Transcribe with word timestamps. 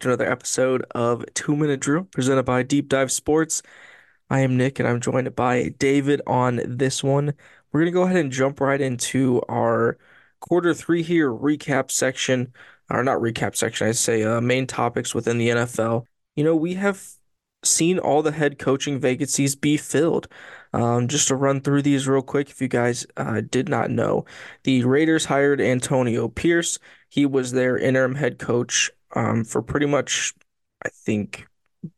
to 0.00 0.08
another 0.08 0.30
episode 0.30 0.84
of 0.92 1.24
Two 1.34 1.56
Minute 1.56 1.80
Drill 1.80 2.04
presented 2.04 2.44
by 2.44 2.62
Deep 2.62 2.88
Dive 2.88 3.10
Sports. 3.10 3.62
I 4.30 4.40
am 4.40 4.56
Nick 4.56 4.78
and 4.78 4.88
I'm 4.88 5.00
joined 5.00 5.34
by 5.34 5.70
David 5.78 6.20
on 6.26 6.60
this 6.64 7.02
one. 7.02 7.34
We're 7.72 7.80
going 7.80 7.92
to 7.92 7.96
go 7.96 8.02
ahead 8.02 8.16
and 8.16 8.32
jump 8.32 8.60
right 8.60 8.80
into 8.80 9.42
our 9.48 9.98
quarter 10.40 10.74
three 10.74 11.02
here 11.02 11.30
recap 11.32 11.90
section, 11.90 12.52
or 12.90 13.02
not 13.02 13.18
recap 13.18 13.56
section, 13.56 13.88
I 13.88 13.92
say 13.92 14.22
uh, 14.22 14.40
main 14.40 14.66
topics 14.66 15.14
within 15.14 15.38
the 15.38 15.48
NFL. 15.48 16.04
You 16.36 16.44
know, 16.44 16.54
we 16.54 16.74
have 16.74 17.02
seen 17.64 17.98
all 17.98 18.22
the 18.22 18.32
head 18.32 18.58
coaching 18.58 19.00
vacancies 19.00 19.56
be 19.56 19.76
filled. 19.76 20.28
Um, 20.72 21.08
just 21.08 21.28
to 21.28 21.34
run 21.34 21.60
through 21.60 21.82
these 21.82 22.06
real 22.06 22.22
quick, 22.22 22.50
if 22.50 22.60
you 22.60 22.68
guys 22.68 23.06
uh, 23.16 23.40
did 23.48 23.68
not 23.68 23.90
know, 23.90 24.26
the 24.64 24.84
Raiders 24.84 25.24
hired 25.24 25.60
Antonio 25.60 26.28
Pierce. 26.28 26.78
He 27.08 27.24
was 27.24 27.52
their 27.52 27.78
interim 27.78 28.14
head 28.14 28.38
coach 28.38 28.90
um, 29.14 29.44
for 29.44 29.62
pretty 29.62 29.86
much, 29.86 30.34
I 30.84 30.88
think, 30.90 31.46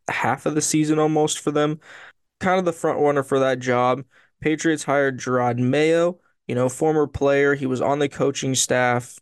half 0.09 0.47
of 0.47 0.55
the 0.55 0.61
season 0.61 0.99
almost 0.99 1.39
for 1.39 1.51
them. 1.51 1.81
Kind 2.39 2.59
of 2.59 2.65
the 2.65 2.73
front 2.73 3.01
runner 3.01 3.23
for 3.23 3.39
that 3.41 3.59
job. 3.59 4.05
Patriots 4.41 4.85
hired 4.85 5.19
Gerard 5.19 5.59
Mayo, 5.59 6.19
you 6.47 6.55
know, 6.55 6.69
former 6.69 7.07
player. 7.07 7.55
He 7.55 7.67
was 7.67 7.81
on 7.81 7.99
the 7.99 8.09
coaching 8.09 8.55
staff. 8.55 9.19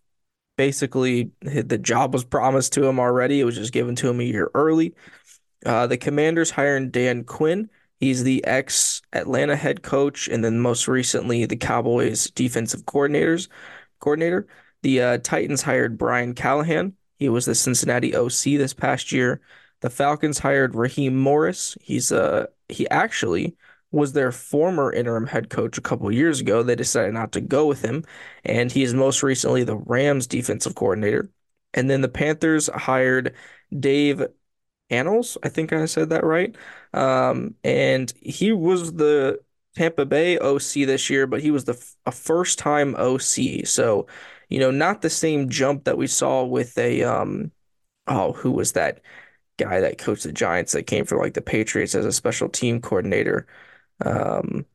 Basically, 0.57 1.31
the 1.43 1.79
job 1.79 2.13
was 2.13 2.25
promised 2.25 2.73
to 2.75 2.85
him 2.85 2.99
already. 2.99 3.41
It 3.41 3.45
was 3.45 3.57
just 3.57 3.73
given 3.73 3.95
to 3.97 4.09
him 4.09 4.21
a 4.21 4.25
year 4.25 4.51
early. 4.55 4.95
Uh, 5.65 5.87
the 5.87 5.97
Commanders 5.97 6.51
hired 6.51 6.93
Dan 6.93 7.25
Quinn. 7.25 7.69
He's 8.01 8.23
the 8.23 8.45
ex 8.45 9.03
Atlanta 9.13 9.57
head 9.57 9.83
coach, 9.83 10.29
and 10.29 10.45
then 10.45 10.61
most 10.61 10.87
recently 10.87 11.47
the 11.47 11.57
Cowboys 11.57 12.31
defensive 12.31 12.85
coordinators 12.85 13.49
coordinator. 13.99 14.47
The 14.83 15.03
uh, 15.03 15.19
Titans 15.19 15.63
hired 15.63 15.99
Brian 15.99 16.35
Callahan. 16.35 16.95
He 17.19 17.29
was 17.29 17.47
the 17.47 17.55
Cincinnati 17.55 18.15
OC 18.15 18.57
this 18.57 18.75
past 18.75 19.13
year. 19.13 19.41
The 19.81 19.91
Falcons 19.91 20.39
hired 20.39 20.75
Raheem 20.75 21.17
Morris. 21.17 21.77
He's 21.81 22.13
uh 22.13 22.47
he 22.69 22.89
actually 22.91 23.57
was 23.91 24.13
their 24.13 24.33
former 24.33 24.93
interim 24.93 25.27
head 25.27 25.49
coach 25.51 25.79
a 25.79 25.81
couple 25.83 26.11
years 26.13 26.41
ago. 26.41 26.63
They 26.63 26.75
decided 26.77 27.15
not 27.15 27.33
to 27.33 27.41
go 27.41 27.67
with 27.67 27.83
him, 27.83 28.05
and 28.45 28.71
he 28.71 28.83
is 28.83 28.93
most 28.95 29.23
recently 29.23 29.65
the 29.65 29.77
Rams 29.77 30.27
defensive 30.27 30.75
coordinator. 30.75 31.31
And 31.75 31.89
then 31.91 32.01
the 32.03 32.09
Panthers 32.09 32.69
hired 32.69 33.35
Dave 33.79 34.23
Annals. 34.91 35.37
I 35.43 35.49
think 35.49 35.73
I 35.73 35.85
said 35.87 36.11
that 36.11 36.25
right. 36.25 36.57
Um, 36.95 37.55
and 37.63 38.13
he 38.23 38.53
was 38.53 38.95
the 38.95 39.41
Tampa 39.77 40.07
Bay 40.07 40.39
OC 40.39 40.85
this 40.85 41.11
year, 41.11 41.27
but 41.27 41.43
he 41.43 41.51
was 41.51 41.65
the 41.65 41.83
a 42.07 42.13
first 42.13 42.59
time 42.59 42.95
OC. 42.97 43.65
So, 43.65 44.07
you 44.49 44.59
know, 44.61 44.71
not 44.71 45.03
the 45.03 45.11
same 45.11 45.49
jump 45.49 45.85
that 45.85 45.99
we 45.99 46.07
saw 46.07 46.45
with 46.45 46.77
a 46.79 47.03
um 47.05 47.53
oh, 48.09 48.33
who 48.35 48.53
was 48.53 48.73
that 48.73 49.03
guy 49.59 49.81
that 49.81 49.99
coached 49.99 50.25
the 50.25 50.33
Giants 50.33 50.73
that 50.73 50.85
came 50.89 51.05
from 51.07 51.19
like 51.21 51.35
the 51.35 51.43
Patriots 51.43 51.95
as 51.95 52.07
a 52.07 52.13
special 52.13 52.49
team 52.51 52.81
coordinator? 52.83 53.47
Um, 54.05 54.67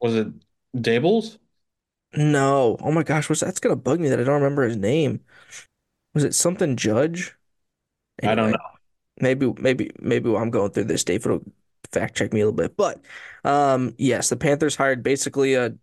Was 0.00 0.14
it 0.14 0.28
Dables? 0.76 1.38
no. 2.14 2.76
Oh 2.80 2.92
my 2.92 3.02
gosh, 3.02 3.28
what's 3.28 3.40
that's 3.40 3.60
gonna 3.60 3.76
bug 3.76 4.00
me 4.00 4.08
that 4.08 4.20
I 4.20 4.24
don't 4.24 4.34
remember 4.34 4.62
his 4.64 4.76
name. 4.76 5.20
Was 6.14 6.24
it 6.24 6.34
something 6.34 6.76
Judge? 6.76 7.36
I 8.24 8.34
don't 8.34 8.50
know. 8.52 8.58
maybe 9.20 9.52
maybe 9.58 9.90
maybe 10.00 10.28
while 10.30 10.42
I'm 10.42 10.50
going 10.50 10.70
through 10.72 10.84
this, 10.84 11.04
Dave 11.04 11.26
will 11.26 11.42
fact 11.92 12.16
check 12.16 12.32
me 12.32 12.40
a 12.40 12.46
little 12.46 12.56
bit. 12.56 12.76
But 12.76 13.00
um, 13.44 13.94
yes, 13.98 14.28
the 14.28 14.36
Panthers 14.36 14.76
hired 14.76 15.02
basically 15.02 15.54
a 15.54 15.74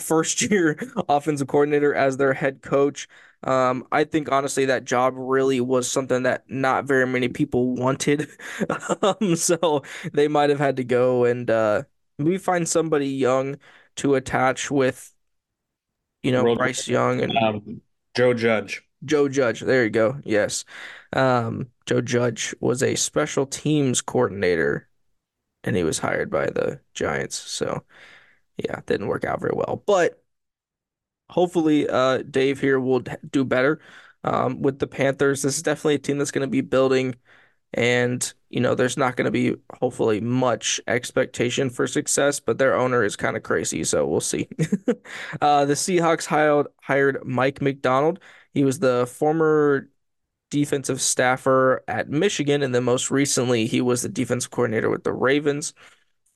first 0.00 0.42
year 0.50 0.78
offensive 1.08 1.48
coordinator 1.48 1.94
as 1.94 2.16
their 2.16 2.32
head 2.34 2.62
coach. 2.62 3.08
Um, 3.42 3.86
I 3.90 4.04
think 4.04 4.30
honestly 4.30 4.66
that 4.66 4.84
job 4.84 5.14
really 5.16 5.60
was 5.60 5.90
something 5.90 6.24
that 6.24 6.44
not 6.48 6.84
very 6.84 7.06
many 7.06 7.28
people 7.28 7.74
wanted. 7.74 8.28
Um, 9.02 9.34
so 9.36 9.82
they 10.12 10.28
might 10.28 10.50
have 10.50 10.58
had 10.58 10.76
to 10.76 10.84
go 10.84 11.24
and 11.24 11.48
uh, 11.50 11.82
maybe 12.18 12.36
find 12.38 12.68
somebody 12.68 13.08
young 13.08 13.56
to 13.96 14.14
attach 14.14 14.70
with, 14.70 15.12
you 16.22 16.32
know, 16.32 16.42
Road- 16.44 16.58
Bryce 16.58 16.88
Young 16.88 17.20
and 17.20 17.36
Um, 17.36 17.80
Joe 18.14 18.34
Judge. 18.34 18.82
Joe 19.04 19.28
Judge. 19.28 19.60
There 19.60 19.84
you 19.84 19.90
go. 19.90 20.20
Yes. 20.24 20.64
Um, 21.12 21.70
Joe 21.86 22.00
Judge 22.02 22.54
was 22.60 22.82
a 22.82 22.94
special 22.94 23.46
teams 23.46 24.00
coordinator 24.02 24.88
and 25.64 25.76
he 25.76 25.84
was 25.84 25.98
hired 25.98 26.30
by 26.30 26.46
the 26.46 26.80
Giants. 26.94 27.36
So, 27.36 27.84
yeah, 28.64 28.80
didn't 28.86 29.08
work 29.08 29.24
out 29.24 29.40
very 29.40 29.52
well. 29.54 29.82
But 29.86 30.22
hopefully, 31.28 31.88
uh, 31.88 32.18
Dave 32.18 32.60
here 32.60 32.80
will 32.80 33.00
do 33.30 33.44
better 33.44 33.80
um, 34.24 34.62
with 34.62 34.78
the 34.78 34.86
Panthers. 34.86 35.42
This 35.42 35.56
is 35.56 35.62
definitely 35.62 35.94
a 35.96 35.98
team 35.98 36.18
that's 36.18 36.30
going 36.30 36.46
to 36.46 36.50
be 36.50 36.60
building, 36.60 37.14
and 37.74 38.32
you 38.50 38.60
know, 38.60 38.74
there's 38.74 38.96
not 38.96 39.16
going 39.16 39.26
to 39.26 39.30
be 39.30 39.56
hopefully 39.80 40.20
much 40.20 40.80
expectation 40.88 41.70
for 41.70 41.86
success, 41.86 42.40
but 42.40 42.58
their 42.58 42.74
owner 42.76 43.04
is 43.04 43.16
kind 43.16 43.36
of 43.36 43.42
crazy, 43.44 43.84
so 43.84 44.06
we'll 44.06 44.20
see. 44.20 44.48
Uh, 45.40 45.64
the 45.64 45.74
Seahawks 45.74 46.26
hired 46.26 46.66
hired 46.82 47.24
Mike 47.24 47.60
Macdonald. 47.62 48.20
He 48.54 48.64
was 48.64 48.78
the 48.78 49.06
former 49.06 49.88
defensive 50.50 51.00
staffer 51.00 51.84
at 51.88 52.08
Michigan, 52.10 52.62
and 52.62 52.74
then 52.74 52.84
most 52.84 53.10
recently 53.10 53.66
he 53.66 53.80
was 53.80 54.02
the 54.02 54.08
defensive 54.08 54.50
coordinator 54.50 54.90
with 54.90 55.04
the 55.04 55.12
Ravens. 55.12 55.74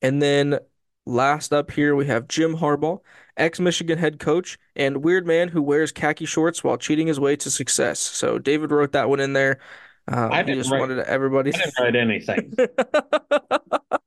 And 0.02 0.22
then 0.22 0.58
last 1.06 1.52
up 1.52 1.70
here 1.70 1.94
we 1.94 2.06
have 2.06 2.28
Jim 2.28 2.56
Harbaugh, 2.56 3.00
ex-Michigan 3.36 3.98
head 3.98 4.18
coach 4.18 4.58
and 4.76 5.04
weird 5.04 5.26
man 5.26 5.48
who 5.48 5.62
wears 5.62 5.92
khaki 5.92 6.24
shorts 6.26 6.64
while 6.64 6.76
cheating 6.76 7.06
his 7.06 7.20
way 7.20 7.36
to 7.36 7.50
success. 7.50 7.98
So 7.98 8.38
David 8.38 8.70
wrote 8.70 8.92
that 8.92 9.08
one 9.08 9.20
in 9.20 9.32
there. 9.32 9.60
Um, 10.08 10.32
I 10.32 10.42
didn't 10.42 10.60
just 10.60 10.70
write- 10.70 10.80
wanted 10.80 10.98
everybody. 11.00 11.52
I 11.54 11.58
didn't 11.58 11.74
write 11.78 11.96
anything. 11.96 12.54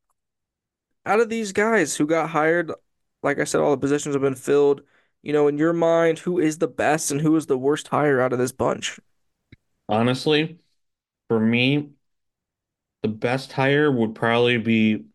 Out 1.05 1.19
of 1.21 1.29
these 1.29 1.53
guys 1.53 1.95
who 1.95 2.05
got 2.05 2.29
hired, 2.29 2.71
like 3.23 3.39
I 3.39 3.45
said, 3.45 3.61
all 3.61 3.71
the 3.71 3.77
positions 3.77 4.13
have 4.13 4.21
been 4.21 4.35
filled. 4.35 4.81
You 5.23 5.33
know, 5.33 5.47
in 5.47 5.57
your 5.57 5.73
mind, 5.73 6.19
who 6.19 6.37
is 6.39 6.57
the 6.57 6.67
best 6.67 7.11
and 7.11 7.21
who 7.21 7.35
is 7.35 7.45
the 7.47 7.57
worst 7.57 7.87
hire 7.87 8.21
out 8.21 8.33
of 8.33 8.39
this 8.39 8.51
bunch? 8.51 8.99
Honestly, 9.89 10.59
for 11.29 11.39
me, 11.39 11.91
the 13.01 13.07
best 13.09 13.53
hire 13.53 13.91
would 13.91 14.15
probably 14.15 14.57
be 14.57 15.05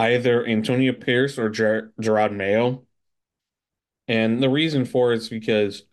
either 0.00 0.46
Antonio 0.46 0.92
Pierce 0.92 1.38
or 1.38 1.50
Ger 1.50 1.92
Gerard 2.00 2.32
Mayo. 2.32 2.86
And 4.08 4.42
the 4.42 4.48
reason 4.48 4.84
for 4.84 5.12
it 5.12 5.18
is 5.18 5.28
because 5.28 5.84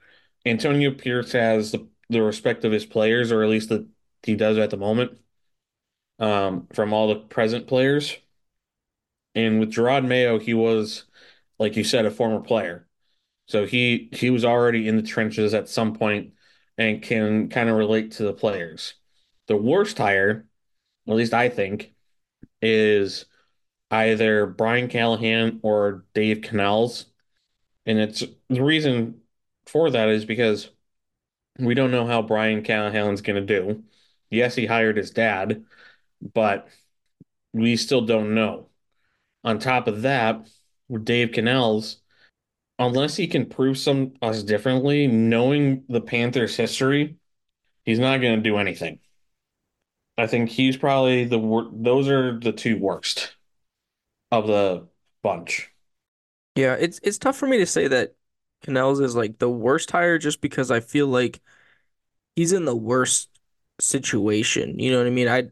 Antonio 0.46 0.92
Pierce 0.92 1.34
has 1.34 1.72
the, 1.72 1.88
the 2.10 2.22
respect 2.22 2.66
of 2.66 2.72
his 2.72 2.86
players, 2.86 3.32
or 3.32 3.44
at 3.44 3.50
least 3.50 3.70
that 3.70 3.88
he 4.24 4.36
does 4.36 4.58
at 4.58 4.72
the 4.72 4.78
moment, 4.78 5.20
um, 6.20 6.68
from 6.74 6.94
all 6.94 7.10
the 7.10 7.16
present 7.18 7.68
players. 7.68 8.18
And 9.36 9.60
with 9.60 9.72
Gerard 9.72 10.04
Mayo, 10.04 10.40
he 10.40 10.54
was, 10.54 11.06
like 11.60 11.76
you 11.76 11.84
said, 11.84 12.06
a 12.06 12.12
former 12.12 12.40
player. 12.40 12.88
So 13.48 13.66
he 13.66 14.10
he 14.12 14.30
was 14.30 14.44
already 14.44 14.88
in 14.88 14.98
the 14.98 15.04
trenches 15.04 15.54
at 15.54 15.70
some 15.70 15.94
point 15.94 16.34
and 16.78 17.02
can 17.02 17.50
kind 17.50 17.70
of 17.70 17.78
relate 17.78 18.12
to 18.14 18.24
the 18.24 18.34
players. 18.34 18.96
The 19.48 19.58
worst 19.58 19.98
hire, 19.98 20.48
at 21.08 21.16
least 21.16 21.34
I 21.34 21.50
think, 21.50 21.94
is 22.62 23.26
either 23.92 24.46
Brian 24.46 24.88
Callahan 24.90 25.60
or 25.64 26.06
Dave 26.14 26.42
Canales. 26.42 27.06
And 27.86 28.00
it's 28.00 28.24
the 28.50 28.64
reason 28.64 29.22
for 29.66 29.90
that 29.92 30.10
is 30.10 30.26
because 30.26 30.70
we 31.60 31.74
don't 31.74 31.92
know 31.92 32.06
how 32.06 32.22
Brian 32.22 32.64
Callahan's 32.64 33.22
going 33.22 33.46
to 33.46 33.62
do. 33.62 33.84
Yes, 34.30 34.56
he 34.56 34.66
hired 34.66 34.98
his 34.98 35.12
dad, 35.12 35.66
but 36.34 36.68
we 37.54 37.76
still 37.78 38.02
don't 38.02 38.36
know. 38.36 38.70
On 39.44 39.60
top 39.60 39.88
of 39.88 40.02
that, 40.02 40.48
with 40.90 41.06
Dave 41.06 41.32
Canales, 41.32 41.98
unless 42.80 43.16
he 43.16 43.28
can 43.28 43.46
prove 43.46 43.78
some 43.78 44.14
us 44.22 44.44
differently, 44.44 45.08
knowing 45.08 45.84
the 45.90 46.02
Panthers' 46.02 46.56
history, 46.56 47.18
he's 47.84 48.00
not 48.00 48.22
going 48.22 48.36
to 48.38 48.50
do 48.50 48.58
anything. 48.58 49.00
I 50.18 50.28
think 50.28 50.50
he's 50.50 50.78
probably 50.78 51.26
the 51.26 51.40
wor 51.40 51.70
those 51.72 52.08
are 52.08 52.40
the 52.40 52.52
two 52.52 52.78
worst 52.80 53.37
of 54.32 54.48
the 54.48 54.88
bunch. 55.24 55.72
Yeah, 56.56 56.76
it's 56.80 57.00
it's 57.04 57.18
tough 57.18 57.38
for 57.38 57.48
me 57.48 57.58
to 57.60 57.66
say 57.66 57.88
that 57.88 58.16
Canales 58.64 59.00
is 59.00 59.16
like 59.16 59.38
the 59.40 59.50
worst 59.50 59.92
hire 59.92 60.18
just 60.18 60.42
because 60.42 60.72
I 60.72 60.80
feel 60.80 61.08
like 61.08 61.40
he's 62.36 62.54
in 62.54 62.66
the 62.66 62.76
worst 62.76 63.30
situation. 63.80 64.80
You 64.80 64.92
know 64.92 65.00
what 65.00 65.08
I 65.08 65.12
mean? 65.12 65.28
I 65.30 65.50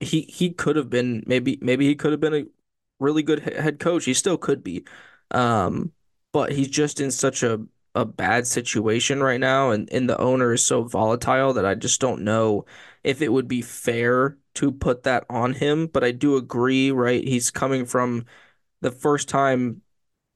he 0.00 0.22
he 0.22 0.50
could 0.52 0.76
have 0.76 0.90
been 0.90 1.24
maybe 1.26 1.58
maybe 1.62 1.86
he 1.88 1.96
could 1.96 2.12
have 2.12 2.20
been 2.20 2.34
a 2.34 2.46
really 3.00 3.22
good 3.24 3.40
head 3.40 3.80
coach. 3.80 4.04
He 4.06 4.14
still 4.14 4.38
could 4.38 4.64
be. 4.64 4.84
Um, 5.32 5.92
but 6.32 6.52
he's 6.52 6.68
just 6.68 7.00
in 7.00 7.10
such 7.12 7.42
a 7.42 7.64
a 7.94 8.04
bad 8.06 8.46
situation 8.46 9.22
right 9.22 9.40
now 9.40 9.70
and 9.70 9.88
and 9.92 10.08
the 10.08 10.18
owner 10.20 10.52
is 10.52 10.64
so 10.64 10.82
volatile 10.84 11.52
that 11.54 11.66
I 11.66 11.74
just 11.76 12.00
don't 12.00 12.22
know 12.22 12.66
if 13.04 13.22
it 13.22 13.32
would 13.32 13.48
be 13.48 13.62
fair 13.62 14.38
to 14.54 14.72
put 14.72 15.04
that 15.04 15.24
on 15.30 15.54
him, 15.54 15.86
but 15.86 16.04
I 16.04 16.12
do 16.12 16.36
agree, 16.36 16.90
right? 16.90 17.22
He's 17.26 17.50
coming 17.50 17.86
from 17.86 18.26
the 18.80 18.90
first 18.90 19.28
time 19.28 19.82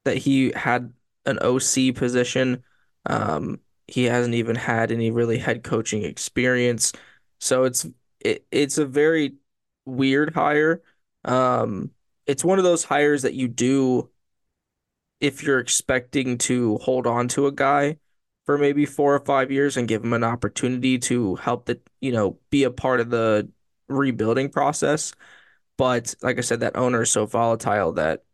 that 0.05 0.17
he 0.17 0.53
had 0.53 0.93
an 1.27 1.39
OC 1.41 1.95
position. 1.95 2.63
Um, 3.07 3.61
he 3.89 4.05
hasn't 4.05 4.35
even 4.35 4.57
had 4.57 4.91
any 4.93 5.11
really 5.11 5.39
head 5.39 5.63
coaching 5.63 6.05
experience. 6.05 6.93
So 7.41 7.65
it's 7.65 7.87
it, 8.21 8.47
it's 8.51 8.79
a 8.79 8.87
very 8.87 9.35
weird 9.85 10.35
hire. 10.35 10.83
Um, 11.25 11.91
it's 12.27 12.45
one 12.45 12.59
of 12.59 12.65
those 12.65 12.85
hires 12.85 13.23
that 13.23 13.35
you 13.35 13.49
do 13.49 14.11
if 15.21 15.43
you're 15.43 15.59
expecting 15.59 16.39
to 16.39 16.79
hold 16.79 17.07
on 17.07 17.29
to 17.29 17.47
a 17.47 17.53
guy 17.53 17.97
for 18.45 18.59
maybe 18.59 18.87
four 18.87 19.15
or 19.15 19.25
five 19.25 19.51
years 19.51 19.77
and 19.77 19.89
give 19.89 20.05
him 20.05 20.13
an 20.13 20.25
opportunity 20.25 20.99
to 20.99 21.37
help 21.37 21.67
the, 21.67 21.81
you 22.01 22.13
know, 22.13 22.39
be 22.51 22.65
a 22.65 22.71
part 22.71 23.01
of 23.01 23.11
the 23.11 23.49
rebuilding 23.89 24.51
process. 24.51 25.13
But 25.79 26.15
like 26.23 26.39
I 26.39 26.43
said, 26.43 26.61
that 26.61 26.77
owner 26.77 27.03
is 27.03 27.11
so 27.11 27.27
volatile 27.27 27.93
that 27.95 28.25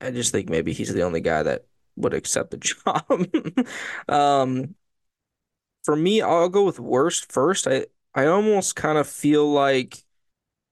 I 0.00 0.10
just 0.12 0.32
think 0.32 0.48
maybe 0.50 0.72
he's 0.74 0.94
the 0.94 1.02
only 1.04 1.20
guy 1.22 1.42
that 1.44 1.66
would 1.96 2.14
accept 2.14 2.50
the 2.52 2.58
job. 2.58 3.28
Um, 4.08 4.74
for 5.84 5.96
me, 5.96 6.20
I'll 6.22 6.48
go 6.48 6.64
with 6.64 6.80
worst 6.80 7.30
first. 7.32 7.66
I 7.66 7.86
I 8.14 8.26
almost 8.26 8.76
kind 8.76 8.98
of 8.98 9.08
feel 9.08 9.50
like 9.50 10.04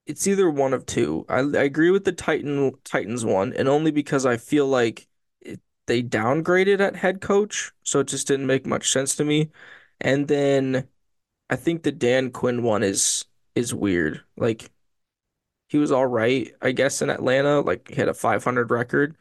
it's 0.06 0.26
either 0.26 0.50
one 0.50 0.75
of 0.75 0.87
two. 0.87 1.26
I, 1.29 1.41
I 1.41 1.64
agree 1.64 1.91
with 1.91 2.05
the 2.05 2.12
Titan 2.12 2.73
Titans 2.85 3.25
one, 3.26 3.55
and 3.55 3.69
only 3.69 3.93
because 3.93 4.26
I 4.26 4.37
feel 4.38 4.67
like 4.69 5.09
it, 5.43 5.61
they 5.87 6.02
downgraded 6.05 6.81
at 6.81 6.97
head 6.97 7.20
coach, 7.20 7.73
so 7.82 8.00
it 8.00 8.09
just 8.09 8.29
didn't 8.29 8.47
make 8.49 8.67
much 8.67 8.91
sense 8.93 9.17
to 9.17 9.25
me. 9.25 9.50
And 10.00 10.29
then 10.29 10.88
I 11.50 11.56
think 11.56 11.82
the 11.85 11.93
Dan 11.93 12.31
Quinn 12.32 12.62
one 12.64 12.82
is 12.85 13.25
is 13.56 13.75
weird. 13.75 14.23
Like 14.38 14.70
he 15.69 15.79
was 15.79 15.93
all 15.93 16.06
right, 16.06 16.53
I 16.62 16.73
guess, 16.73 17.03
in 17.03 17.11
Atlanta. 17.11 17.61
Like 17.61 17.88
he 17.88 17.97
had 17.97 18.08
a 18.08 18.14
500 18.14 18.70
record. 18.70 19.17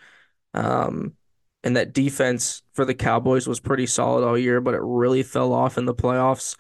Um, 0.54 1.16
and 1.64 1.78
that 1.78 1.94
defense 1.94 2.64
for 2.74 2.86
the 2.86 2.96
Cowboys 2.96 3.48
was 3.48 3.60
pretty 3.60 3.88
solid 3.88 4.26
all 4.28 4.38
year, 4.38 4.62
but 4.62 4.76
it 4.76 4.82
really 4.84 5.24
fell 5.24 5.54
off 5.54 5.78
in 5.78 5.86
the 5.86 5.96
playoffs. 5.96 6.58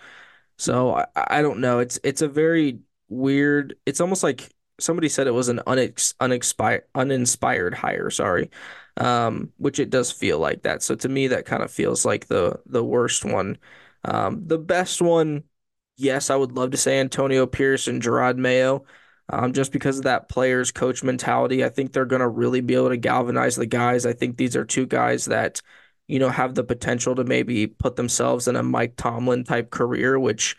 So 0.57 0.95
I, 0.95 1.05
I 1.15 1.41
don't 1.41 1.59
know. 1.59 1.79
It's 1.79 1.99
it's 2.03 2.21
a 2.21 2.27
very 2.27 2.79
weird. 3.09 3.75
It's 3.85 4.01
almost 4.01 4.23
like 4.23 4.49
somebody 4.79 5.09
said 5.09 5.27
it 5.27 5.31
was 5.31 5.49
an 5.49 5.61
unex, 5.67 6.13
unexpired 6.19 6.83
uninspired 6.95 7.73
hire, 7.75 8.09
sorry. 8.09 8.49
Um, 8.97 9.51
which 9.57 9.79
it 9.79 9.89
does 9.89 10.11
feel 10.11 10.39
like 10.39 10.63
that. 10.63 10.81
So 10.83 10.95
to 10.95 11.09
me, 11.09 11.27
that 11.27 11.45
kind 11.45 11.63
of 11.63 11.71
feels 11.71 12.05
like 12.05 12.27
the 12.27 12.59
the 12.65 12.83
worst 12.83 13.25
one. 13.25 13.57
Um, 14.05 14.47
the 14.47 14.57
best 14.59 15.01
one, 15.01 15.43
yes, 15.97 16.29
I 16.29 16.35
would 16.35 16.53
love 16.53 16.71
to 16.71 16.77
say 16.77 16.99
Antonio 16.99 17.45
Pierce 17.45 17.87
and 17.87 18.01
Jerod 18.01 18.37
Mayo. 18.37 18.85
Um, 19.27 19.53
just 19.53 19.71
because 19.71 19.97
of 19.97 20.03
that 20.03 20.29
players 20.29 20.71
coach 20.71 21.03
mentality, 21.03 21.65
I 21.65 21.69
think 21.69 21.91
they're 21.91 22.05
going 22.05 22.21
to 22.21 22.27
really 22.27 22.61
be 22.61 22.75
able 22.75 22.89
to 22.89 22.97
galvanize 22.97 23.55
the 23.55 23.65
guys. 23.65 24.05
I 24.05 24.13
think 24.13 24.37
these 24.37 24.55
are 24.55 24.65
two 24.65 24.85
guys 24.85 25.25
that, 25.25 25.61
you 26.07 26.19
know, 26.19 26.29
have 26.29 26.53
the 26.53 26.63
potential 26.63 27.15
to 27.15 27.23
maybe 27.23 27.65
put 27.65 27.95
themselves 27.95 28.47
in 28.47 28.55
a 28.55 28.61
Mike 28.61 28.95
Tomlin 28.97 29.43
type 29.43 29.71
career, 29.71 30.19
which 30.19 30.55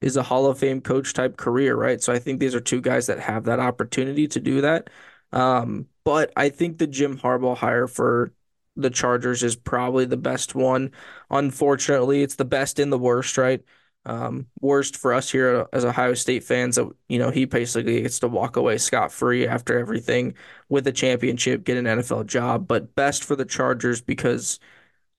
is 0.00 0.16
a 0.16 0.22
Hall 0.24 0.46
of 0.46 0.58
Fame 0.58 0.80
coach 0.80 1.14
type 1.14 1.36
career, 1.36 1.76
right? 1.76 2.02
So 2.02 2.12
I 2.12 2.18
think 2.18 2.40
these 2.40 2.56
are 2.56 2.60
two 2.60 2.80
guys 2.80 3.06
that 3.06 3.20
have 3.20 3.44
that 3.44 3.60
opportunity 3.60 4.26
to 4.28 4.40
do 4.40 4.62
that. 4.62 4.90
Um, 5.30 5.86
but 6.04 6.32
I 6.36 6.48
think 6.48 6.78
the 6.78 6.88
Jim 6.88 7.16
Harbaugh 7.18 7.56
hire 7.56 7.86
for 7.86 8.34
the 8.74 8.90
Chargers 8.90 9.44
is 9.44 9.54
probably 9.54 10.06
the 10.06 10.16
best 10.16 10.56
one. 10.56 10.90
Unfortunately, 11.30 12.22
it's 12.22 12.34
the 12.34 12.44
best 12.44 12.80
in 12.80 12.90
the 12.90 12.98
worst, 12.98 13.38
right? 13.38 13.62
Um, 14.04 14.48
worst 14.60 14.96
for 14.96 15.14
us 15.14 15.30
here 15.30 15.66
as 15.72 15.84
Ohio 15.84 16.14
State 16.14 16.42
fans 16.42 16.74
that 16.74 16.90
you 17.08 17.18
know 17.20 17.30
he 17.30 17.44
basically 17.44 18.02
gets 18.02 18.18
to 18.20 18.28
walk 18.28 18.56
away 18.56 18.78
scot 18.78 19.12
free 19.12 19.46
after 19.46 19.78
everything 19.78 20.34
with 20.68 20.86
a 20.86 20.92
championship, 20.92 21.64
get 21.64 21.76
an 21.76 21.84
NFL 21.84 22.26
job. 22.26 22.66
But 22.66 22.94
best 22.96 23.22
for 23.24 23.36
the 23.36 23.44
Chargers 23.44 24.00
because 24.00 24.58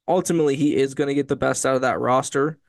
ultimately 0.07 0.55
he 0.55 0.75
is 0.75 0.95
going 0.95 1.07
to 1.07 1.13
get 1.13 1.27
the 1.27 1.35
best 1.35 1.65
out 1.65 1.75
of 1.75 1.81
that 1.81 1.99
roster 1.99 2.59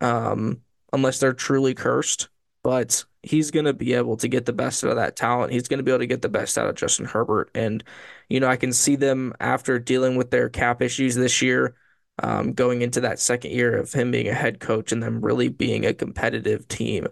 um, 0.00 0.60
unless 0.92 1.20
they're 1.20 1.32
truly 1.32 1.74
cursed. 1.74 2.28
But 2.62 3.04
he's 3.22 3.50
going 3.50 3.64
to 3.66 3.72
be 3.72 3.94
able 3.94 4.16
to 4.16 4.28
get 4.28 4.46
the 4.46 4.52
best 4.52 4.84
out 4.84 4.90
of 4.90 4.96
that 4.96 5.16
talent. 5.16 5.52
He's 5.52 5.68
going 5.68 5.78
to 5.78 5.84
be 5.84 5.90
able 5.90 6.00
to 6.00 6.06
get 6.06 6.22
the 6.22 6.28
best 6.28 6.58
out 6.58 6.68
of 6.68 6.74
Justin 6.74 7.06
Herbert. 7.06 7.50
And, 7.54 7.82
you 8.28 8.40
know, 8.40 8.48
I 8.48 8.56
can 8.56 8.72
see 8.72 8.96
them 8.96 9.32
after 9.40 9.78
dealing 9.78 10.16
with 10.16 10.30
their 10.30 10.48
cap 10.48 10.82
issues 10.82 11.14
this 11.14 11.42
year, 11.42 11.74
um, 12.22 12.52
going 12.52 12.82
into 12.82 13.00
that 13.00 13.18
second 13.18 13.50
year 13.50 13.76
of 13.76 13.92
him 13.92 14.10
being 14.10 14.28
a 14.28 14.34
head 14.34 14.60
coach 14.60 14.92
and 14.92 15.02
them 15.02 15.20
really 15.20 15.48
being 15.48 15.84
a 15.84 15.92
competitive 15.94 16.66
team 16.68 17.08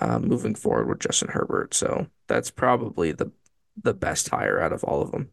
um, 0.00 0.26
moving 0.26 0.54
forward 0.54 0.88
with 0.88 1.00
Justin 1.00 1.28
Herbert. 1.28 1.74
So 1.74 2.06
that's 2.28 2.50
probably 2.50 3.12
the 3.12 3.30
the 3.82 3.94
best 3.94 4.28
hire 4.28 4.60
out 4.60 4.72
of 4.72 4.84
all 4.84 5.00
of 5.00 5.12
them. 5.12 5.30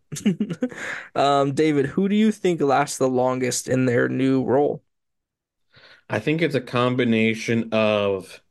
um, 1.16 1.54
David, 1.54 1.86
who 1.86 2.08
do 2.08 2.16
you 2.16 2.32
think 2.32 2.62
lasts 2.62 2.98
the 2.98 3.10
longest 3.10 3.68
in 3.68 3.86
their 3.86 4.08
new 4.08 4.44
role? 4.44 4.82
I 6.10 6.20
think 6.20 6.42
it's 6.42 6.56
a 6.56 6.62
combination 6.62 7.70
of 7.74 8.42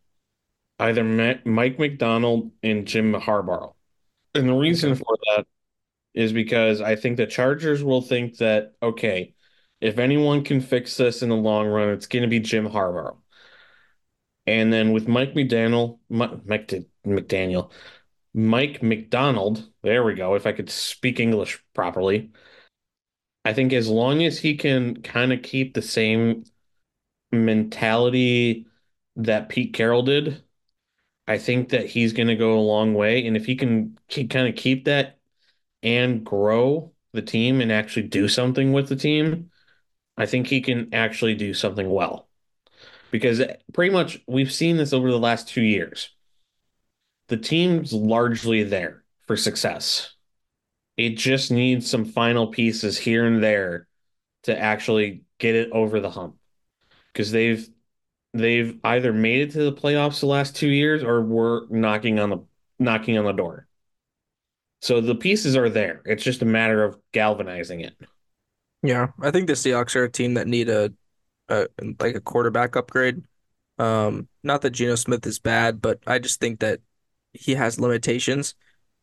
either 0.79 1.03
Mike 1.45 1.79
Macdonald 1.79 2.53
and 2.63 2.87
Jim 2.87 3.15
Harbaugh. 3.15 3.73
And 4.35 4.49
the 4.49 4.55
reason 4.55 4.95
for 4.95 5.17
that 5.27 5.47
is 6.15 6.33
because 6.33 6.81
I 6.81 6.95
think 6.95 7.17
the 7.17 7.27
Chargers 7.27 7.83
will 7.83 8.03
think 8.03 8.37
that, 8.39 8.75
okay, 8.83 9.35
if 9.81 9.99
anyone 9.99 10.45
can 10.45 10.61
fix 10.61 10.97
this 10.97 11.23
in 11.23 11.29
the 11.29 11.37
long 11.37 11.67
run, 11.69 11.91
it's 11.91 12.07
going 12.07 12.23
to 12.23 12.29
be 12.29 12.41
Jim 12.41 12.69
Harbaugh. 12.69 13.17
And 14.47 14.73
then 14.73 14.93
with 14.93 15.09
Mike 15.09 15.35
McDaniel, 15.35 15.99
Mike 16.09 16.45
McDaniel, 17.07 17.71
Mike 18.35 18.83
Macdonald, 18.83 19.69
there 19.83 20.05
we 20.05 20.14
go, 20.14 20.35
if 20.35 20.47
I 20.47 20.52
could 20.52 20.71
speak 20.71 21.21
English 21.21 21.62
properly. 21.75 22.31
I 23.45 23.52
think 23.52 23.73
as 23.73 23.88
long 23.88 24.23
as 24.23 24.38
he 24.38 24.57
can 24.57 25.02
kind 25.02 25.33
of 25.33 25.43
keep 25.43 25.75
the 25.75 25.83
same 25.83 26.45
mentality 27.31 28.67
that 29.17 29.49
Pete 29.49 29.75
Carroll 29.75 30.02
did, 30.02 30.43
I 31.26 31.38
think 31.38 31.71
that 31.71 31.87
he's 31.87 32.12
going 32.14 32.29
to 32.29 32.37
go 32.37 32.59
a 32.59 32.61
long 32.61 32.95
way. 32.95 33.26
And 33.26 33.37
if 33.37 33.45
he 33.47 33.55
can 33.55 33.99
keep, 34.09 34.31
kind 34.31 34.49
of 34.49 34.57
keep 34.57 34.87
that 34.87 35.19
and 35.83 36.25
grow 36.25 36.93
the 37.12 37.23
team 37.23 37.61
and 37.61 37.71
actually 37.71 38.09
do 38.09 38.29
something 38.29 38.73
with 38.73 38.88
the 38.88 38.97
team, 38.97 39.50
I 40.19 40.27
think 40.27 40.49
he 40.49 40.61
can 40.61 40.93
actually 40.93 41.37
do 41.37 41.55
something 41.55 41.89
well. 41.89 42.29
Because 43.11 43.41
pretty 43.73 43.93
much 43.93 44.21
we've 44.27 44.53
seen 44.53 44.77
this 44.77 44.93
over 44.93 45.11
the 45.11 45.19
last 45.19 45.49
two 45.49 45.63
years. 45.63 46.11
The 47.29 47.37
team's 47.37 47.93
largely 47.93 48.65
there 48.65 49.05
for 49.27 49.37
success. 49.37 50.13
It 50.97 51.11
just 51.11 51.53
needs 51.53 51.89
some 51.89 52.05
final 52.05 52.49
pieces 52.49 52.99
here 52.99 53.27
and 53.27 53.43
there 53.43 53.87
to 54.43 54.59
actually 54.59 55.23
get 55.39 55.55
it 55.55 55.71
over 55.71 56.01
the 56.01 56.11
hump. 56.11 56.37
Because 57.13 57.31
they've 57.31 57.67
they've 58.35 58.79
either 58.85 59.13
made 59.13 59.43
it 59.43 59.53
to 59.53 59.71
the 59.71 59.73
playoffs 59.73 60.21
the 60.21 60.27
last 60.27 60.57
two 60.57 60.69
years 60.69 61.03
or 61.03 61.23
were 61.23 61.67
knocking 61.71 62.19
on 62.19 62.31
the 62.31 62.39
knocking 62.79 63.17
on 63.17 63.25
the 63.25 63.33
door. 63.33 63.69
So 64.81 65.01
the 65.01 65.15
pieces 65.15 65.57
are 65.57 65.71
there. 65.71 66.03
It's 66.05 66.25
just 66.25 66.43
a 66.43 66.47
matter 66.47 66.85
of 66.85 66.99
galvanizing 67.13 67.81
it. 67.81 67.95
Yeah, 68.82 69.08
I 69.20 69.30
think 69.30 69.47
the 69.47 69.54
Seahawks 69.54 69.97
are 69.97 70.04
a 70.04 70.11
team 70.11 70.35
that 70.35 70.47
need 70.47 70.68
a, 70.68 70.92
a 71.49 71.68
like 72.00 72.14
a 72.16 72.20
quarterback 72.20 72.76
upgrade. 72.76 73.23
Um, 73.78 74.28
not 74.42 74.62
that 74.62 74.70
Geno 74.70 74.94
Smith 74.97 75.26
is 75.26 75.38
bad, 75.38 75.80
but 75.80 76.00
I 76.06 76.18
just 76.18 76.40
think 76.40 76.61
that 76.61 76.80
he 77.32 77.54
has 77.54 77.80
limitations, 77.80 78.54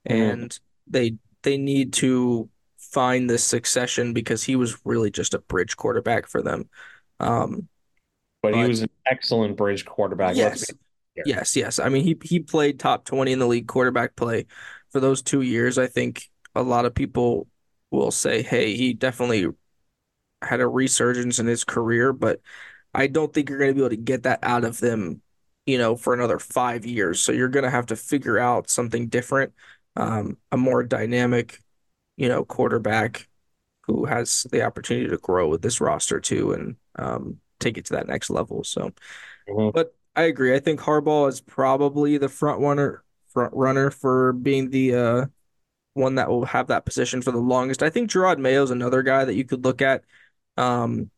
Mhm. 0.09 0.13
and 0.15 0.59
they 0.87 1.17
they 1.43 1.57
need 1.57 1.93
to 1.93 2.49
find 2.77 3.29
this 3.29 3.43
succession 3.43 4.13
because 4.13 4.43
he 4.43 4.55
was 4.55 4.77
really 4.85 5.11
just 5.11 5.33
a 5.33 5.39
bridge 5.39 5.77
quarterback 5.77 6.27
for 6.27 6.41
them. 6.41 6.69
Um, 7.19 7.69
But 8.41 8.55
he 8.55 8.63
was 8.63 8.81
an 8.81 8.89
excellent 9.05 9.57
bridge 9.57 9.85
quarterback. 9.85 10.35
Yes, 10.35 10.73
yes, 11.23 11.55
yes. 11.55 11.79
I 11.79 11.89
mean, 11.89 12.03
he 12.03 12.17
he 12.23 12.39
played 12.39 12.79
top 12.79 13.05
20 13.05 13.31
in 13.31 13.39
the 13.39 13.47
league 13.47 13.67
quarterback 13.67 14.15
play 14.15 14.45
for 14.91 14.99
those 14.99 15.21
two 15.21 15.41
years. 15.41 15.77
I 15.77 15.87
think 15.87 16.29
a 16.55 16.63
lot 16.63 16.85
of 16.85 16.95
people 16.95 17.47
will 17.91 18.11
say, 18.11 18.41
hey, 18.41 18.75
he 18.75 18.93
definitely 18.93 19.47
had 20.41 20.61
a 20.61 20.67
resurgence 20.67 21.39
in 21.39 21.47
his 21.47 21.63
career, 21.63 22.13
but 22.13 22.41
I 22.93 23.07
don't 23.07 23.33
think 23.33 23.49
you're 23.49 23.59
going 23.59 23.71
to 23.71 23.75
be 23.75 23.81
able 23.81 23.89
to 23.89 23.97
get 23.97 24.23
that 24.23 24.39
out 24.43 24.63
of 24.63 24.79
them, 24.79 25.21
you 25.65 25.77
know, 25.77 25.95
for 25.95 26.13
another 26.13 26.39
five 26.39 26.85
years. 26.85 27.21
So 27.21 27.31
you're 27.31 27.49
going 27.49 27.63
to 27.65 27.69
have 27.69 27.87
to 27.87 27.95
figure 27.95 28.37
out 28.39 28.69
something 28.69 29.07
different, 29.07 29.53
um, 29.95 30.37
a 30.51 30.57
more 30.57 30.83
dynamic, 30.83 31.59
you 32.17 32.29
know, 32.29 32.45
quarterback 32.45 33.27
who 33.83 34.05
has 34.05 34.47
the 34.51 34.63
opportunity 34.63 35.09
to 35.09 35.17
grow 35.17 35.47
with 35.49 35.61
this 35.61 35.81
roster 35.81 36.19
too 36.19 36.53
and 36.53 36.75
um, 36.97 37.39
take 37.59 37.77
it 37.77 37.85
to 37.85 37.93
that 37.93 38.07
next 38.07 38.29
level. 38.29 38.63
So, 38.63 38.91
Mhm. 39.47 39.71
but 39.73 39.95
I 40.15 40.23
agree. 40.23 40.55
I 40.55 40.59
think 40.59 40.79
Harbaugh 40.79 41.29
is 41.29 41.41
probably 41.41 42.17
the 42.17 42.29
front 42.29 42.61
runner, 42.61 43.03
front 43.33 43.53
runner 43.53 43.91
for 43.91 44.33
being 44.33 44.69
the 44.69 44.95
uh, 44.95 45.25
one 45.93 46.15
that 46.15 46.29
will 46.29 46.45
have 46.45 46.67
that 46.67 46.85
position 46.85 47.21
for 47.21 47.31
the 47.31 47.39
longest. 47.39 47.83
I 47.83 47.89
think 47.89 48.09
Gerard 48.09 48.39
Mayo 48.39 48.63
is 48.63 48.71
another 48.71 49.03
guy 49.03 49.25
that 49.25 49.35
you 49.35 49.45
could 49.45 49.63
look 49.65 49.81
at. 49.81 50.03
Um, 50.57 51.11